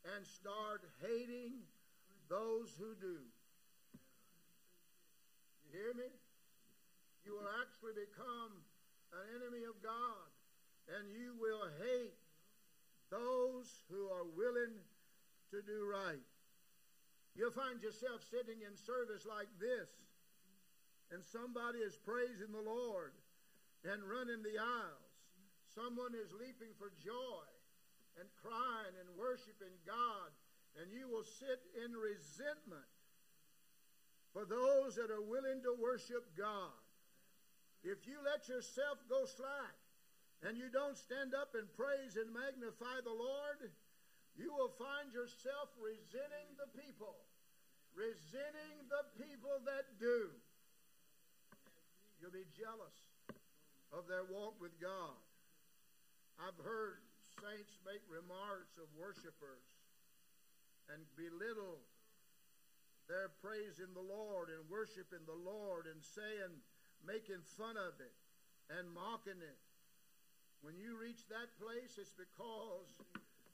and 0.04 0.20
start 0.28 0.84
hating 1.00 1.64
those 2.28 2.76
who 2.76 2.92
do. 3.00 3.24
You 5.64 5.72
hear 5.72 5.96
me? 5.96 6.12
You 7.24 7.40
will 7.40 7.48
actually 7.64 7.96
become 7.96 8.52
an 9.16 9.24
enemy 9.40 9.64
of 9.64 9.80
God, 9.80 10.28
and 10.92 11.08
you 11.08 11.32
will 11.40 11.64
hate 11.80 12.20
those 13.14 13.70
who 13.86 14.10
are 14.10 14.26
willing 14.34 14.74
to 15.54 15.62
do 15.62 15.86
right. 15.86 16.26
You'll 17.38 17.54
find 17.54 17.78
yourself 17.78 18.22
sitting 18.26 18.62
in 18.66 18.74
service 18.74 19.22
like 19.22 19.50
this, 19.62 19.90
and 21.14 21.22
somebody 21.22 21.78
is 21.78 21.94
praising 21.94 22.50
the 22.50 22.62
Lord 22.62 23.14
and 23.86 24.02
running 24.02 24.42
the 24.42 24.58
aisles. 24.58 25.14
Someone 25.74 26.14
is 26.14 26.30
leaping 26.34 26.74
for 26.78 26.90
joy 27.02 27.46
and 28.18 28.26
crying 28.42 28.94
and 28.98 29.18
worshiping 29.18 29.74
God, 29.86 30.30
and 30.78 30.90
you 30.90 31.10
will 31.10 31.26
sit 31.26 31.62
in 31.78 31.94
resentment 31.94 32.90
for 34.34 34.46
those 34.46 34.94
that 34.98 35.10
are 35.10 35.22
willing 35.22 35.62
to 35.62 35.74
worship 35.78 36.34
God. 36.34 36.74
If 37.82 38.06
you 38.06 38.18
let 38.22 38.48
yourself 38.48 38.98
go 39.10 39.26
slack 39.26 39.83
and 40.44 40.60
you 40.60 40.68
don't 40.68 40.96
stand 41.00 41.32
up 41.32 41.56
and 41.56 41.64
praise 41.72 42.20
and 42.20 42.28
magnify 42.28 43.00
the 43.00 43.16
Lord, 43.16 43.72
you 44.36 44.52
will 44.52 44.72
find 44.76 45.08
yourself 45.08 45.72
resenting 45.80 46.52
the 46.60 46.68
people, 46.76 47.16
resenting 47.96 48.84
the 48.92 49.04
people 49.16 49.56
that 49.64 49.96
do. 49.96 50.28
You'll 52.20 52.36
be 52.36 52.44
jealous 52.52 52.96
of 53.88 54.04
their 54.04 54.28
walk 54.28 54.60
with 54.60 54.76
God. 54.80 55.16
I've 56.36 56.58
heard 56.60 57.00
saints 57.40 57.80
make 57.86 58.04
remarks 58.10 58.76
of 58.76 58.90
worshipers 58.98 59.64
and 60.92 61.00
belittle 61.16 61.80
their 63.08 63.32
praise 63.40 63.80
in 63.80 63.92
the 63.96 64.04
Lord 64.04 64.52
and 64.52 64.64
worshiping 64.68 65.24
the 65.24 65.36
Lord 65.36 65.88
and 65.88 66.00
saying, 66.00 66.52
making 67.04 67.44
fun 67.56 67.76
of 67.76 67.96
it 68.00 68.16
and 68.72 68.88
mocking 68.92 69.40
it. 69.40 69.63
When 70.64 70.80
you 70.80 70.96
reach 70.96 71.28
that 71.28 71.52
place, 71.60 72.00
it's 72.00 72.16
because 72.16 72.96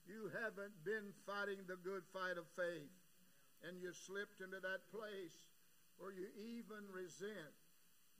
you 0.06 0.30
haven't 0.30 0.78
been 0.86 1.10
fighting 1.26 1.58
the 1.66 1.74
good 1.82 2.06
fight 2.14 2.38
of 2.38 2.46
faith 2.54 2.94
and 3.66 3.82
you 3.82 3.90
slipped 3.90 4.38
into 4.38 4.62
that 4.62 4.86
place 4.94 5.34
where 5.98 6.14
you 6.14 6.30
even 6.38 6.86
resent, 6.94 7.50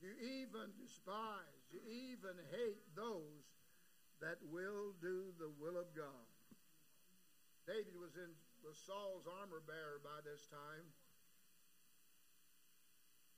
you 0.03 0.11
even 0.18 0.74
despise, 0.74 1.70
you 1.70 1.79
even 1.87 2.35
hate 2.50 2.83
those 2.98 3.46
that 4.18 4.42
will 4.50 4.98
do 4.98 5.31
the 5.38 5.55
will 5.62 5.79
of 5.79 5.87
God. 5.94 6.26
David 7.70 7.94
was 7.94 8.18
in 8.18 8.35
was 8.66 8.76
Saul's 8.90 9.24
armor 9.24 9.62
bearer 9.64 10.03
by 10.03 10.18
this 10.20 10.44
time, 10.50 10.85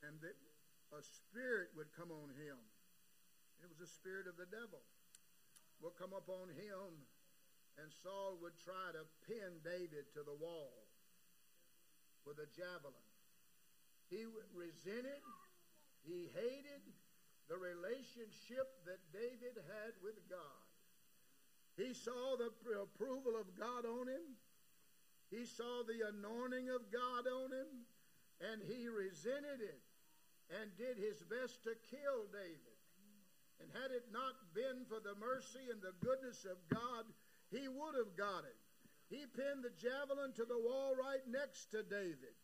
and 0.02 0.16
a 0.18 1.02
spirit 1.04 1.70
would 1.76 1.92
come 1.94 2.10
on 2.10 2.32
him. 2.40 2.58
It 3.62 3.70
was 3.70 3.78
the 3.78 3.86
spirit 3.86 4.26
of 4.26 4.34
the 4.34 4.50
devil 4.50 4.82
would 5.82 5.98
come 5.98 6.14
upon 6.14 6.48
him, 6.54 7.04
and 7.76 7.90
Saul 8.02 8.38
would 8.40 8.54
try 8.62 8.94
to 8.94 9.04
pin 9.26 9.58
David 9.66 10.06
to 10.14 10.22
the 10.22 10.38
wall 10.38 10.86
with 12.24 12.38
a 12.38 12.48
javelin. 12.54 13.10
He 14.08 14.24
resented, 14.54 15.22
he 16.06 16.30
hated 16.32 16.82
the 17.48 17.58
relationship 17.58 18.70
that 18.86 19.02
David 19.12 19.58
had 19.58 19.92
with 20.02 20.16
God. 20.30 20.62
He 21.76 21.94
saw 21.94 22.36
the 22.36 22.52
approval 22.80 23.40
of 23.40 23.56
God 23.58 23.84
on 23.88 24.08
him. 24.08 24.36
He 25.30 25.46
saw 25.46 25.82
the 25.82 26.08
anointing 26.12 26.68
of 26.68 26.92
God 26.92 27.26
on 27.26 27.50
him. 27.50 27.88
And 28.42 28.60
he 28.60 28.88
resented 28.88 29.62
it 29.62 29.80
and 30.60 30.76
did 30.76 30.98
his 30.98 31.22
best 31.22 31.62
to 31.64 31.74
kill 31.90 32.28
David. 32.32 32.71
And 33.62 33.70
had 33.78 33.94
it 33.94 34.10
not 34.10 34.34
been 34.58 34.82
for 34.90 34.98
the 34.98 35.14
mercy 35.22 35.70
and 35.70 35.78
the 35.78 35.94
goodness 36.02 36.42
of 36.42 36.58
God, 36.66 37.06
he 37.54 37.70
would 37.70 37.94
have 37.94 38.18
got 38.18 38.42
it. 38.42 38.58
He 39.06 39.22
pinned 39.22 39.62
the 39.62 39.70
javelin 39.78 40.34
to 40.34 40.42
the 40.42 40.58
wall 40.58 40.98
right 40.98 41.22
next 41.30 41.70
to 41.70 41.86
David. 41.86 42.34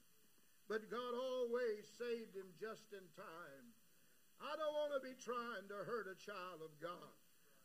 But 0.71 0.93
God 0.93 1.19
always 1.19 1.91
saved 1.99 2.39
him 2.39 2.55
just 2.55 2.95
in 2.95 3.03
time. 3.19 3.67
I 4.39 4.55
don't 4.55 4.77
want 4.79 4.95
to 4.95 5.03
be 5.03 5.19
trying 5.19 5.67
to 5.67 5.83
hurt 5.83 6.07
a 6.07 6.23
child 6.23 6.63
of 6.63 6.71
God. 6.79 7.11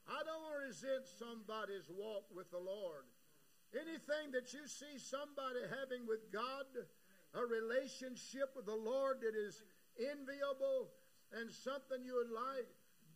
I 0.09 0.17
don't 0.25 0.41
want 0.41 0.57
to 0.57 0.67
resent 0.71 1.05
somebody's 1.05 1.85
walk 1.93 2.25
with 2.33 2.49
the 2.49 2.63
Lord. 2.63 3.05
Anything 3.77 4.33
that 4.33 4.49
you 4.49 4.65
see 4.65 4.97
somebody 4.97 5.61
having 5.69 6.09
with 6.09 6.31
God, 6.33 6.65
a 7.37 7.43
relationship 7.45 8.55
with 8.57 8.65
the 8.65 8.81
Lord 8.81 9.21
that 9.21 9.37
is 9.37 9.61
enviable 9.99 10.89
and 11.37 11.51
something 11.51 12.01
you 12.01 12.17
would 12.17 12.33
like, 12.33 12.71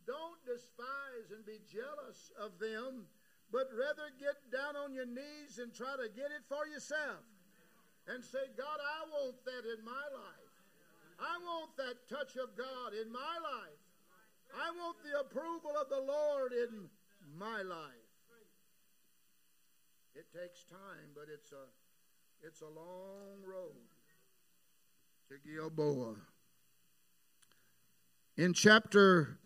don't 0.08 0.39
despise 0.48 1.36
and 1.36 1.46
be 1.46 1.60
jealous 1.67 2.32
of 2.39 2.56
them, 2.58 3.06
but 3.52 3.67
rather 3.76 4.08
get 4.15 4.39
down 4.48 4.80
on 4.80 4.96
your 4.96 5.06
knees 5.06 5.60
and 5.60 5.76
try 5.76 5.93
to 6.00 6.08
get 6.15 6.32
it 6.32 6.48
for 6.48 6.65
yourself. 6.65 7.22
And 8.08 8.24
say, 8.24 8.48
God, 8.56 8.80
I 8.80 9.04
want 9.12 9.36
that 9.43 9.67
in 9.67 9.84
my 9.84 10.08
life. 10.15 10.56
I 11.20 11.36
want 11.43 11.76
that 11.76 12.08
touch 12.08 12.39
of 12.39 12.56
God 12.56 12.96
in 12.96 13.12
my 13.12 13.36
life. 13.43 13.84
I 14.56 14.72
want 14.72 14.96
the 15.04 15.20
approval 15.20 15.76
of 15.76 15.89
the 15.89 16.00
Lord 16.00 16.54
in 16.54 16.88
my 17.38 17.62
life. 17.63 18.08
It 20.15 20.32
takes 20.32 20.63
time, 20.63 21.12
but 21.13 21.26
it's 21.32 21.52
a 21.52 21.67
it's 22.41 22.62
a 22.62 22.65
long 22.65 23.43
road 23.46 23.76
to 25.30 25.36
Gilboa. 25.46 26.15
In 28.38 28.54
chapter 28.54 29.38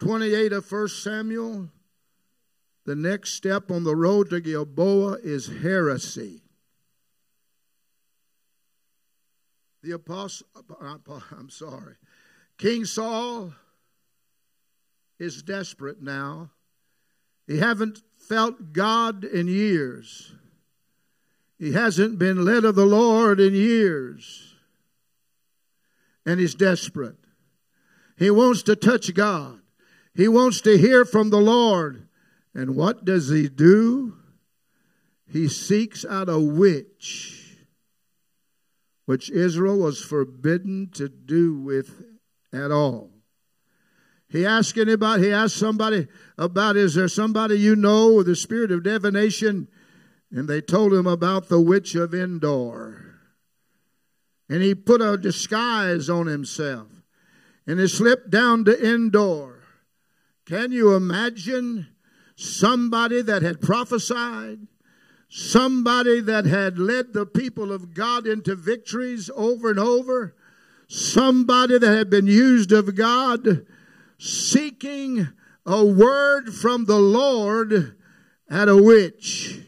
28 0.00 0.52
of 0.54 0.70
1 0.70 0.88
Samuel, 0.88 1.68
the 2.86 2.96
next 2.96 3.34
step 3.34 3.70
on 3.70 3.84
the 3.84 3.94
road 3.94 4.30
to 4.30 4.40
Gilboa 4.40 5.18
is 5.22 5.46
heresy. 5.46 6.42
The 9.82 9.92
apostle, 9.92 10.46
I'm 10.80 11.50
sorry, 11.50 11.94
King 12.58 12.84
Saul 12.84 13.52
is 15.18 15.42
desperate 15.42 16.02
now. 16.02 16.50
He 17.46 17.58
haven't 17.58 18.02
felt 18.16 18.72
God 18.72 19.24
in 19.24 19.48
years. 19.48 20.32
He 21.58 21.72
hasn't 21.72 22.18
been 22.18 22.44
led 22.44 22.64
of 22.64 22.74
the 22.74 22.86
Lord 22.86 23.38
in 23.40 23.54
years. 23.54 24.54
And 26.24 26.40
he's 26.40 26.54
desperate. 26.54 27.16
He 28.16 28.30
wants 28.30 28.62
to 28.64 28.76
touch 28.76 29.12
God. 29.14 29.59
He 30.20 30.28
wants 30.28 30.60
to 30.62 30.76
hear 30.76 31.06
from 31.06 31.30
the 31.30 31.40
Lord. 31.40 32.06
And 32.54 32.76
what 32.76 33.06
does 33.06 33.30
he 33.30 33.48
do? 33.48 34.18
He 35.26 35.48
seeks 35.48 36.04
out 36.04 36.28
a 36.28 36.38
witch, 36.38 37.56
which 39.06 39.30
Israel 39.30 39.78
was 39.78 40.02
forbidden 40.02 40.90
to 40.92 41.08
do 41.08 41.56
with 41.56 42.04
at 42.52 42.70
all. 42.70 43.12
He 44.28 44.44
asked 44.44 44.76
anybody, 44.76 45.28
he 45.28 45.32
asked 45.32 45.56
somebody 45.56 46.06
about, 46.36 46.76
is 46.76 46.96
there 46.96 47.08
somebody 47.08 47.58
you 47.58 47.74
know 47.74 48.12
with 48.12 48.26
the 48.26 48.36
spirit 48.36 48.70
of 48.72 48.82
divination? 48.82 49.68
And 50.30 50.46
they 50.46 50.60
told 50.60 50.92
him 50.92 51.06
about 51.06 51.48
the 51.48 51.62
witch 51.62 51.94
of 51.94 52.12
Endor. 52.12 53.16
And 54.50 54.60
he 54.60 54.74
put 54.74 55.00
a 55.00 55.16
disguise 55.16 56.10
on 56.10 56.26
himself. 56.26 56.88
And 57.66 57.80
he 57.80 57.88
slipped 57.88 58.28
down 58.28 58.66
to 58.66 58.86
Endor. 58.86 59.59
Can 60.50 60.72
you 60.72 60.94
imagine 60.94 61.86
somebody 62.36 63.22
that 63.22 63.40
had 63.40 63.62
prophesied? 63.62 64.66
Somebody 65.30 66.20
that 66.20 66.44
had 66.44 66.78
led 66.78 67.14
the 67.14 67.24
people 67.24 67.72
of 67.72 67.94
God 67.94 68.26
into 68.26 68.54
victories 68.54 69.30
over 69.34 69.70
and 69.70 69.78
over? 69.78 70.34
Somebody 70.88 71.78
that 71.78 71.96
had 71.96 72.10
been 72.10 72.26
used 72.26 72.72
of 72.72 72.94
God? 72.94 73.64
seeking 74.20 75.28
a 75.64 75.84
word 75.84 76.52
from 76.52 76.84
the 76.84 76.98
Lord 76.98 77.96
at 78.50 78.68
a 78.68 78.76
witch, 78.76 79.60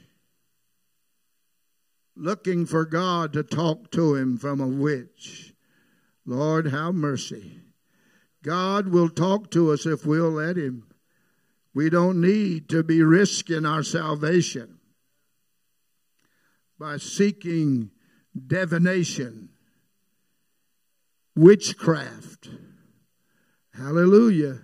looking 2.14 2.66
for 2.66 2.84
God 2.84 3.32
to 3.32 3.42
talk 3.42 3.90
to 3.92 4.14
him 4.14 4.36
from 4.36 4.61
a 4.61 4.68
witch. 4.68 5.54
Lord, 6.26 6.66
have 6.66 6.94
mercy. 6.94 7.61
God 8.43 8.88
will 8.88 9.09
talk 9.09 9.51
to 9.53 9.72
us 9.72 9.86
if 9.86 10.05
we'll 10.05 10.30
let 10.30 10.57
him. 10.57 10.86
We 11.74 11.88
don't 11.90 12.20
need 12.20 12.68
to 12.70 12.82
be 12.82 13.03
risking 13.03 13.64
our 13.64 13.82
salvation 13.82 14.78
by 16.78 16.97
seeking 16.99 17.90
divination, 18.47 19.51
witchcraft 21.34 22.49
Hallelujah. 23.74 24.61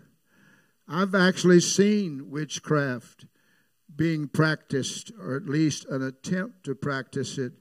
I've 0.86 1.14
actually 1.14 1.60
seen 1.60 2.30
witchcraft 2.30 3.24
being 3.94 4.28
practiced, 4.28 5.10
or 5.18 5.34
at 5.34 5.46
least 5.46 5.86
an 5.86 6.02
attempt 6.02 6.64
to 6.64 6.74
practice 6.74 7.38
it 7.38 7.52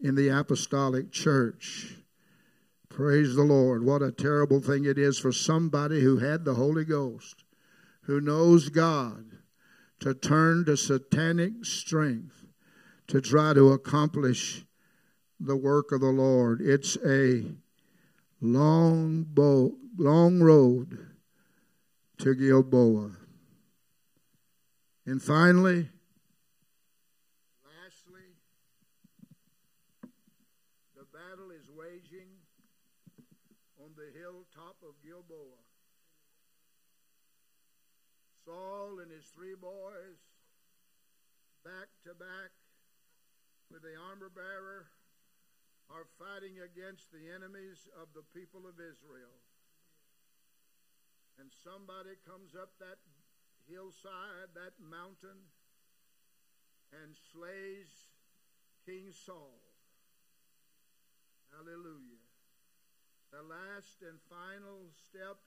in 0.00 0.14
the 0.14 0.28
apostolic 0.28 1.10
church. 1.10 1.96
Praise 3.00 3.34
the 3.34 3.44
Lord. 3.44 3.82
What 3.82 4.02
a 4.02 4.12
terrible 4.12 4.60
thing 4.60 4.84
it 4.84 4.98
is 4.98 5.18
for 5.18 5.32
somebody 5.32 6.02
who 6.02 6.18
had 6.18 6.44
the 6.44 6.52
Holy 6.52 6.84
Ghost, 6.84 7.44
who 8.02 8.20
knows 8.20 8.68
God, 8.68 9.24
to 10.00 10.12
turn 10.12 10.66
to 10.66 10.76
satanic 10.76 11.64
strength 11.64 12.44
to 13.06 13.22
try 13.22 13.54
to 13.54 13.72
accomplish 13.72 14.66
the 15.40 15.56
work 15.56 15.92
of 15.92 16.02
the 16.02 16.10
Lord. 16.10 16.60
It's 16.60 16.98
a 17.02 17.46
long 18.38 19.28
long 19.96 20.42
road 20.42 20.98
to 22.18 22.34
Gilboa. 22.34 23.12
And 25.06 25.22
finally, 25.22 25.88
lastly, 27.64 28.28
the 30.94 31.06
battle 31.10 31.50
is 31.50 31.66
waging 31.74 32.28
on 33.80 33.96
the 33.96 34.12
hilltop 34.12 34.76
of 34.84 35.00
Gilboa. 35.00 35.64
Saul 38.44 39.00
and 39.00 39.08
his 39.08 39.24
three 39.32 39.56
boys, 39.56 40.20
back 41.64 41.88
to 42.04 42.12
back 42.12 42.52
with 43.72 43.80
the 43.82 43.96
armor 43.96 44.28
bearer, 44.28 44.88
are 45.88 46.06
fighting 46.20 46.60
against 46.60 47.08
the 47.10 47.32
enemies 47.32 47.88
of 47.96 48.12
the 48.12 48.24
people 48.36 48.68
of 48.68 48.76
Israel. 48.76 49.36
And 51.40 51.48
somebody 51.64 52.20
comes 52.28 52.52
up 52.52 52.76
that 52.78 53.00
hillside, 53.64 54.52
that 54.54 54.76
mountain, 54.76 55.48
and 56.92 57.16
slays 57.32 57.88
King 58.84 59.12
Saul. 59.12 59.60
Hallelujah. 61.50 62.19
The 63.30 63.46
last 63.46 64.02
and 64.02 64.18
final 64.26 64.90
step 65.06 65.38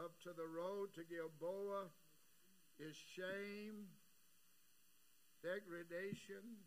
up 0.00 0.16
to 0.24 0.32
the 0.32 0.48
road 0.48 0.96
to 0.96 1.04
Gilboa 1.04 1.92
is 2.80 2.96
shame, 2.96 3.92
degradation, 5.44 6.64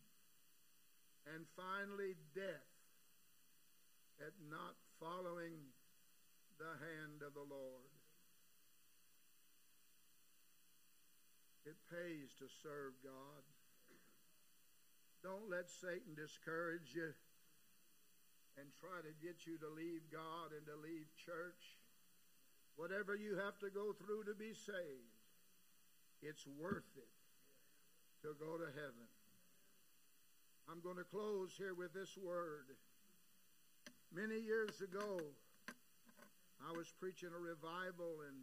and 1.34 1.50
finally 1.58 2.14
death 2.38 2.70
at 4.22 4.38
not 4.46 4.78
following 5.02 5.74
the 6.62 6.78
hand 6.78 7.26
of 7.26 7.34
the 7.34 7.48
Lord. 7.50 7.90
It 11.66 11.76
pays 11.90 12.30
to 12.38 12.46
serve 12.62 12.94
God. 13.02 13.42
Don't 15.24 15.50
let 15.50 15.74
Satan 15.74 16.14
discourage 16.14 16.94
you 16.94 17.18
and 18.58 18.68
try 18.80 19.04
to 19.04 19.14
get 19.20 19.44
you 19.46 19.58
to 19.60 19.70
leave 19.70 20.08
God 20.12 20.56
and 20.56 20.66
to 20.68 20.76
leave 20.80 21.08
church. 21.20 21.80
Whatever 22.76 23.16
you 23.16 23.36
have 23.40 23.60
to 23.60 23.70
go 23.70 23.94
through 23.94 24.26
to 24.26 24.36
be 24.36 24.52
saved, 24.56 25.16
it's 26.22 26.48
worth 26.60 26.92
it 26.96 27.16
to 28.24 28.36
go 28.40 28.58
to 28.58 28.68
heaven. 28.76 29.08
I'm 30.70 30.82
going 30.82 30.98
to 30.98 31.08
close 31.08 31.54
here 31.58 31.76
with 31.76 31.94
this 31.94 32.18
word. 32.18 32.74
Many 34.14 34.40
years 34.40 34.82
ago, 34.82 35.22
I 36.64 36.72
was 36.76 36.92
preaching 37.00 37.30
a 37.36 37.40
revival 37.40 38.26
in 38.26 38.36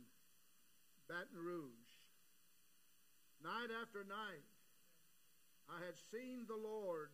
Baton 1.09 1.41
Rouge. 1.41 1.93
Night 3.43 3.75
after 3.83 4.05
night, 4.07 4.47
I 5.69 5.85
had 5.85 5.99
seen 6.13 6.47
the 6.47 6.57
Lord 6.57 7.11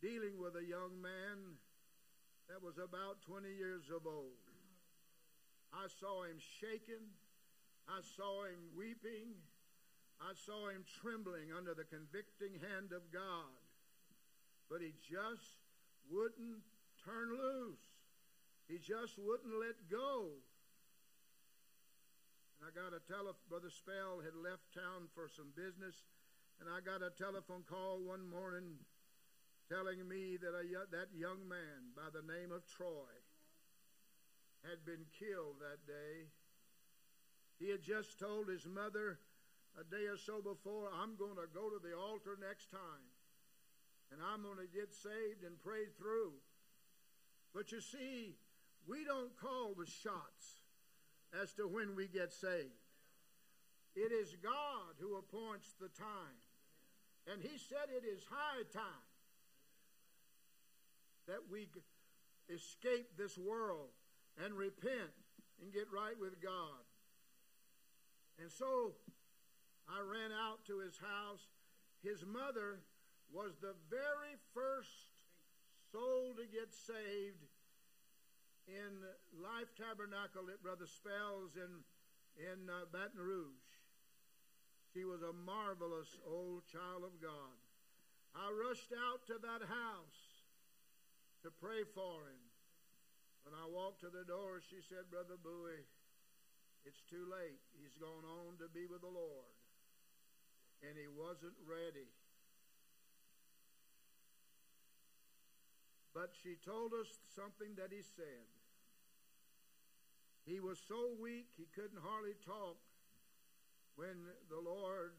dealing 0.00 0.38
with 0.38 0.54
a 0.54 0.64
young 0.64 1.00
man 1.02 1.58
that 2.48 2.60
was 2.62 2.76
about 2.76 3.24
20 3.24 3.48
years 3.48 3.88
of 3.88 4.06
old. 4.06 4.40
I 5.72 5.88
saw 6.00 6.24
him 6.24 6.38
shaken. 6.60 7.00
I 7.88 8.00
saw 8.16 8.44
him 8.44 8.72
weeping. 8.76 9.34
I 10.20 10.32
saw 10.46 10.68
him 10.70 10.84
trembling 11.02 11.50
under 11.56 11.74
the 11.74 11.84
convicting 11.84 12.60
hand 12.60 12.92
of 12.94 13.10
God. 13.10 13.50
But 14.70 14.80
he 14.80 14.94
just 15.02 15.60
wouldn't 16.08 16.62
turn 17.04 17.34
loose. 17.34 17.84
He 18.68 18.78
just 18.78 19.18
wouldn't 19.18 19.52
let 19.60 19.76
go. 19.90 20.32
And 22.56 22.64
I 22.64 22.70
got 22.72 22.96
a 22.96 23.02
telephone, 23.04 23.44
Brother 23.50 23.68
Spell 23.68 24.24
had 24.24 24.32
left 24.36 24.72
town 24.72 25.12
for 25.12 25.28
some 25.28 25.52
business, 25.52 26.06
and 26.60 26.68
I 26.70 26.80
got 26.80 27.04
a 27.04 27.12
telephone 27.12 27.64
call 27.68 28.00
one 28.00 28.24
morning 28.24 28.80
telling 29.68 30.06
me 30.08 30.36
that 30.36 30.52
a, 30.52 30.64
that 30.92 31.08
young 31.16 31.48
man 31.48 31.96
by 31.96 32.12
the 32.12 32.24
name 32.24 32.52
of 32.52 32.66
Troy 32.68 33.12
had 34.68 34.84
been 34.84 35.04
killed 35.18 35.60
that 35.60 35.86
day. 35.86 36.28
He 37.58 37.70
had 37.70 37.82
just 37.82 38.18
told 38.18 38.48
his 38.48 38.66
mother 38.66 39.20
a 39.78 39.84
day 39.84 40.06
or 40.06 40.16
so 40.16 40.40
before, 40.40 40.88
I'm 40.92 41.16
going 41.16 41.36
to 41.36 41.48
go 41.52 41.68
to 41.68 41.80
the 41.80 41.96
altar 41.96 42.36
next 42.40 42.70
time. 42.70 43.08
And 44.12 44.20
I'm 44.20 44.42
going 44.42 44.60
to 44.60 44.70
get 44.70 44.92
saved 44.92 45.42
and 45.44 45.58
prayed 45.58 45.96
through. 45.98 46.32
But 47.54 47.72
you 47.72 47.80
see, 47.80 48.36
we 48.86 49.04
don't 49.04 49.34
call 49.36 49.74
the 49.74 49.86
shots 49.86 50.62
as 51.40 51.52
to 51.54 51.66
when 51.66 51.96
we 51.96 52.06
get 52.06 52.32
saved. 52.32 52.84
It 53.96 54.12
is 54.12 54.36
God 54.42 54.98
who 55.00 55.16
appoints 55.16 55.74
the 55.80 55.88
time. 55.88 56.38
And 57.32 57.42
He 57.42 57.56
said 57.58 57.88
it 57.90 58.04
is 58.06 58.22
high 58.30 58.62
time 58.72 59.03
that 61.26 61.50
we 61.50 61.68
escape 62.52 63.16
this 63.16 63.38
world 63.38 63.90
and 64.42 64.54
repent 64.54 65.14
and 65.62 65.72
get 65.72 65.86
right 65.92 66.18
with 66.18 66.42
God. 66.42 66.82
And 68.40 68.50
so 68.50 68.92
I 69.88 70.00
ran 70.00 70.32
out 70.32 70.64
to 70.66 70.80
his 70.80 70.98
house. 70.98 71.44
His 72.02 72.24
mother 72.26 72.80
was 73.32 73.56
the 73.60 73.74
very 73.88 74.36
first 74.52 74.90
soul 75.92 76.34
to 76.36 76.44
get 76.50 76.72
saved 76.74 77.46
in 78.66 79.04
Life 79.38 79.70
Tabernacle 79.76 80.48
at 80.50 80.62
Brother 80.62 80.88
Spell's 80.88 81.56
in, 81.56 81.84
in 82.40 82.68
uh, 82.68 82.88
Baton 82.90 83.20
Rouge. 83.20 83.70
She 84.92 85.04
was 85.04 85.22
a 85.22 85.34
marvelous 85.34 86.16
old 86.26 86.66
child 86.70 87.04
of 87.04 87.20
God. 87.20 87.58
I 88.34 88.50
rushed 88.50 88.90
out 88.90 89.26
to 89.26 89.38
that 89.42 89.66
house 89.66 90.23
to 91.44 91.52
pray 91.52 91.84
for 91.92 92.24
him. 92.26 92.42
When 93.44 93.52
I 93.52 93.68
walked 93.68 94.00
to 94.00 94.10
the 94.10 94.24
door, 94.24 94.64
she 94.64 94.80
said, 94.80 95.12
Brother 95.12 95.36
Bowie, 95.36 95.84
it's 96.88 97.04
too 97.04 97.28
late. 97.28 97.60
He's 97.76 97.94
gone 98.00 98.24
on 98.24 98.56
to 98.64 98.72
be 98.72 98.88
with 98.88 99.04
the 99.04 99.12
Lord 99.12 99.52
and 100.88 100.96
he 101.00 101.08
wasn't 101.08 101.56
ready. 101.64 102.08
But 106.12 106.30
she 106.44 106.54
told 106.60 106.92
us 106.94 107.08
something 107.34 107.74
that 107.76 107.90
he 107.90 108.04
said. 108.04 108.46
He 110.46 110.60
was 110.60 110.78
so 110.86 111.16
weak 111.18 111.48
he 111.56 111.66
couldn't 111.74 111.98
hardly 112.04 112.36
talk 112.44 112.76
when 113.96 114.28
the 114.52 114.60
Lord 114.60 115.16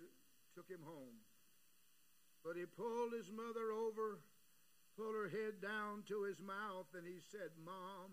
took 0.53 0.69
him 0.69 0.85
home. 0.85 1.19
But 2.45 2.55
he 2.55 2.69
pulled 2.69 3.11
his 3.11 3.33
mother 3.33 3.73
over, 3.73 4.21
pulled 4.97 5.15
her 5.15 5.29
head 5.29 5.61
down 5.61 6.03
to 6.07 6.23
his 6.23 6.39
mouth, 6.39 6.87
and 6.95 7.05
he 7.05 7.19
said, 7.31 7.51
Mom, 7.63 8.11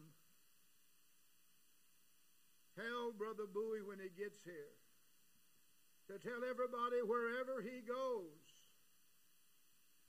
tell 2.74 3.12
Brother 3.16 3.46
Bowie 3.46 3.82
when 3.82 3.98
he 3.98 4.10
gets 4.10 4.42
here 4.44 4.74
to 6.10 6.18
tell 6.18 6.42
everybody 6.42 7.00
wherever 7.06 7.62
he 7.62 7.80
goes, 7.86 8.42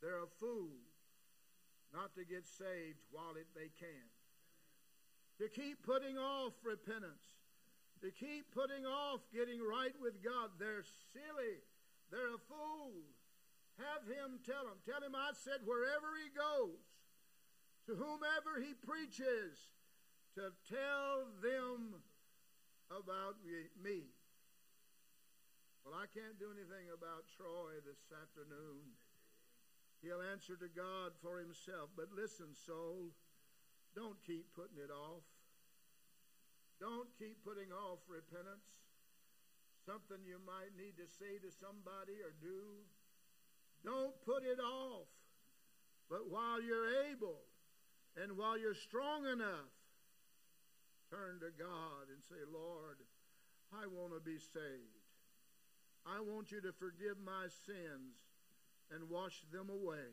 they're 0.01 0.23
a 0.23 0.35
fool 0.39 0.73
not 1.93 2.13
to 2.15 2.25
get 2.25 2.45
saved 2.45 2.99
while 3.11 3.37
it, 3.37 3.47
they 3.53 3.69
can. 3.79 4.09
To 5.39 5.47
keep 5.47 5.85
putting 5.85 6.17
off 6.17 6.53
repentance, 6.65 7.21
to 8.01 8.09
keep 8.11 8.49
putting 8.53 8.85
off 8.85 9.21
getting 9.33 9.61
right 9.61 9.93
with 10.01 10.23
God, 10.23 10.49
they're 10.59 10.83
silly. 11.13 11.61
They're 12.11 12.35
a 12.35 12.43
fool. 12.49 13.05
Have 13.81 14.05
him 14.05 14.37
tell 14.45 14.69
him. 14.69 14.77
Tell 14.85 15.01
him 15.01 15.15
I 15.15 15.33
said 15.33 15.65
wherever 15.65 16.13
he 16.17 16.29
goes, 16.29 16.77
to 17.89 17.95
whomever 17.97 18.61
he 18.61 18.77
preaches, 18.77 19.73
to 20.35 20.53
tell 20.69 21.29
them 21.41 22.01
about 22.93 23.41
me. 23.81 24.13
Well, 25.83 25.97
I 25.97 26.07
can't 26.07 26.39
do 26.39 26.53
anything 26.53 26.93
about 26.93 27.27
Troy 27.35 27.81
this 27.83 28.07
afternoon. 28.13 28.95
He'll 29.99 30.23
answer 30.23 30.55
to 30.55 30.69
God 30.71 31.11
for 31.19 31.39
himself. 31.39 31.91
But 31.95 32.13
listen, 32.15 32.55
soul, 32.55 33.11
don't 33.95 34.19
keep 34.23 34.53
putting 34.55 34.79
it 34.79 34.91
off. 34.91 35.23
Don't 36.79 37.07
keep 37.19 37.43
putting 37.43 37.71
off 37.71 37.99
repentance. 38.07 38.67
something 39.83 40.23
you 40.23 40.39
might 40.47 40.71
need 40.79 40.95
to 40.95 41.07
say 41.07 41.35
to 41.43 41.51
somebody 41.51 42.23
or 42.23 42.31
do. 42.39 42.87
Don't 43.83 44.13
put 44.25 44.43
it 44.43 44.59
off. 44.59 45.07
But 46.09 46.29
while 46.29 46.61
you're 46.61 47.09
able 47.11 47.41
and 48.15 48.37
while 48.37 48.57
you're 48.57 48.75
strong 48.75 49.25
enough, 49.25 49.73
turn 51.09 51.39
to 51.39 51.51
God 51.57 52.09
and 52.13 52.23
say, 52.23 52.41
Lord, 52.51 52.97
I 53.73 53.87
want 53.87 54.13
to 54.13 54.19
be 54.19 54.37
saved. 54.37 55.03
I 56.05 56.19
want 56.19 56.51
you 56.51 56.61
to 56.61 56.71
forgive 56.73 57.17
my 57.23 57.47
sins 57.65 58.19
and 58.91 59.09
wash 59.09 59.41
them 59.51 59.69
away. 59.69 60.11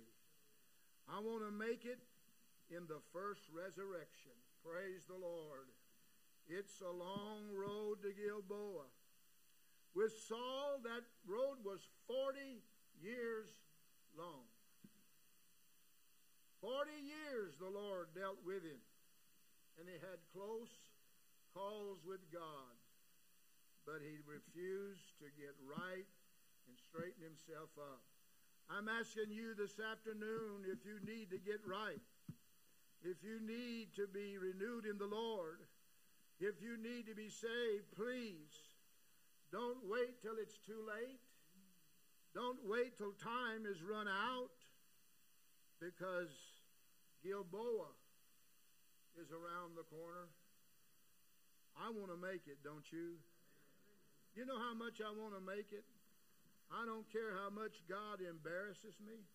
I 1.09 1.19
want 1.21 1.43
to 1.45 1.51
make 1.51 1.85
it 1.85 1.99
in 2.71 2.87
the 2.87 3.03
first 3.13 3.43
resurrection. 3.53 4.33
Praise 4.65 5.05
the 5.09 5.19
Lord. 5.19 5.69
It's 6.47 6.81
a 6.81 6.91
long 6.91 7.51
road 7.53 8.03
to 8.03 8.13
Gilboa. 8.15 8.87
With 9.95 10.13
Saul, 10.29 10.79
that 10.85 11.03
road 11.27 11.59
was 11.65 11.81
40 12.07 12.63
years 13.01 13.49
long. 14.17 14.47
40 16.61 16.93
years 16.93 17.57
the 17.57 17.73
Lord 17.73 18.13
dealt 18.13 18.39
with 18.45 18.61
him, 18.61 18.81
and 19.81 19.89
he 19.89 19.97
had 19.97 20.21
close 20.37 20.69
calls 21.57 22.05
with 22.05 22.21
God, 22.29 22.77
but 23.89 24.05
he 24.05 24.21
refused 24.29 25.17
to 25.25 25.33
get 25.41 25.57
right 25.65 26.07
and 26.69 26.77
straighten 26.77 27.25
himself 27.25 27.73
up. 27.81 28.05
I'm 28.69 28.87
asking 28.87 29.33
you 29.33 29.57
this 29.57 29.81
afternoon 29.81 30.69
if 30.69 30.85
you 30.85 31.01
need 31.03 31.33
to 31.33 31.41
get 31.41 31.65
right, 31.65 32.05
if 33.03 33.25
you 33.25 33.41
need 33.41 33.97
to 33.97 34.07
be 34.07 34.37
renewed 34.37 34.85
in 34.85 35.01
the 35.01 35.09
Lord, 35.09 35.65
if 36.39 36.61
you 36.61 36.77
need 36.77 37.09
to 37.09 37.17
be 37.17 37.33
saved, 37.33 37.89
please 37.97 38.53
don't 39.51 39.89
wait 39.89 40.21
till 40.23 40.37
it's 40.41 40.59
too 40.59 40.85
late. 40.87 41.25
Don't 42.35 42.59
wait 42.65 42.97
till 42.97 43.13
time 43.13 43.67
is 43.67 43.83
run 43.83 44.07
out 44.07 44.55
because 45.81 46.31
Gilboa 47.23 47.91
is 49.19 49.33
around 49.33 49.75
the 49.75 49.83
corner. 49.91 50.31
I 51.75 51.91
want 51.91 52.11
to 52.13 52.21
make 52.21 52.47
it, 52.47 52.63
don't 52.63 52.87
you? 52.93 53.19
You 54.35 54.47
know 54.47 54.59
how 54.59 54.75
much 54.75 55.01
I 55.03 55.11
want 55.11 55.35
to 55.35 55.43
make 55.43 55.73
it? 55.73 55.85
I 56.71 56.87
don't 56.87 57.09
care 57.11 57.35
how 57.35 57.51
much 57.51 57.83
God 57.89 58.23
embarrasses 58.23 58.95
me. 59.03 59.27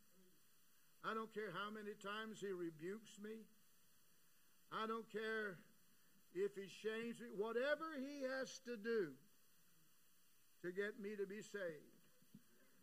I 1.03 1.13
don't 1.13 1.33
care 1.33 1.51
how 1.51 1.67
many 1.69 1.91
times 1.99 2.39
He 2.39 2.51
rebukes 2.55 3.19
me. 3.19 3.43
I 4.71 4.87
don't 4.87 5.09
care 5.11 5.59
if 6.33 6.55
He 6.55 6.71
shames 6.71 7.19
me. 7.19 7.27
Whatever 7.35 7.99
He 7.99 8.23
has 8.23 8.59
to 8.65 8.77
do 8.77 9.11
to 10.63 10.71
get 10.71 10.99
me 10.99 11.15
to 11.19 11.27
be 11.27 11.43
saved, 11.43 11.94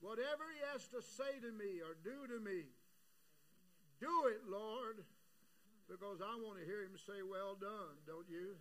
whatever 0.02 0.44
He 0.50 0.60
has 0.74 0.84
to 0.90 1.00
say 1.00 1.38
to 1.40 1.50
me 1.54 1.80
or 1.80 1.94
do 2.02 2.26
to 2.28 2.38
me, 2.42 2.66
do 4.02 4.26
it, 4.28 4.42
Lord, 4.50 4.98
because 5.88 6.18
I 6.20 6.34
want 6.42 6.58
to 6.58 6.66
hear 6.66 6.82
Him 6.82 6.98
say, 7.06 7.22
Well 7.22 7.54
done, 7.54 7.96
don't 8.04 8.28
you? 8.28 8.58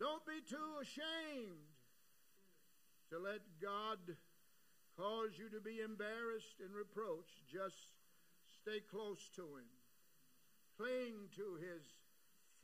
Don't 0.00 0.24
be 0.24 0.40
too 0.48 0.80
ashamed 0.80 1.68
to 3.12 3.20
let 3.20 3.44
God 3.60 4.00
cause 4.96 5.36
you 5.36 5.52
to 5.52 5.60
be 5.60 5.84
embarrassed 5.84 6.64
and 6.64 6.74
reproached, 6.74 7.44
just 7.52 7.92
stay 8.64 8.80
close 8.90 9.20
to 9.36 9.42
Him. 9.42 9.68
Cling 10.80 11.28
to 11.36 11.60
His 11.60 11.84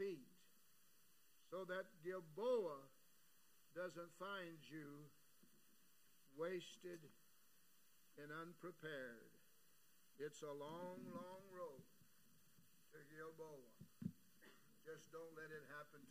feet 0.00 0.32
so 1.50 1.64
that 1.68 1.84
Gilboa 2.04 2.80
doesn't 3.76 4.12
find 4.18 4.56
you 4.68 5.04
wasted 6.36 7.00
and 8.18 8.30
unprepared. 8.34 9.30
It's 10.18 10.42
a 10.42 10.50
long, 10.50 10.98
long 11.14 11.42
road 11.54 11.86
to 12.90 12.98
Gilboa. 13.14 13.70
Just 14.82 15.12
don't 15.14 15.30
let 15.38 15.54
it 15.54 15.62
happen 15.70 16.02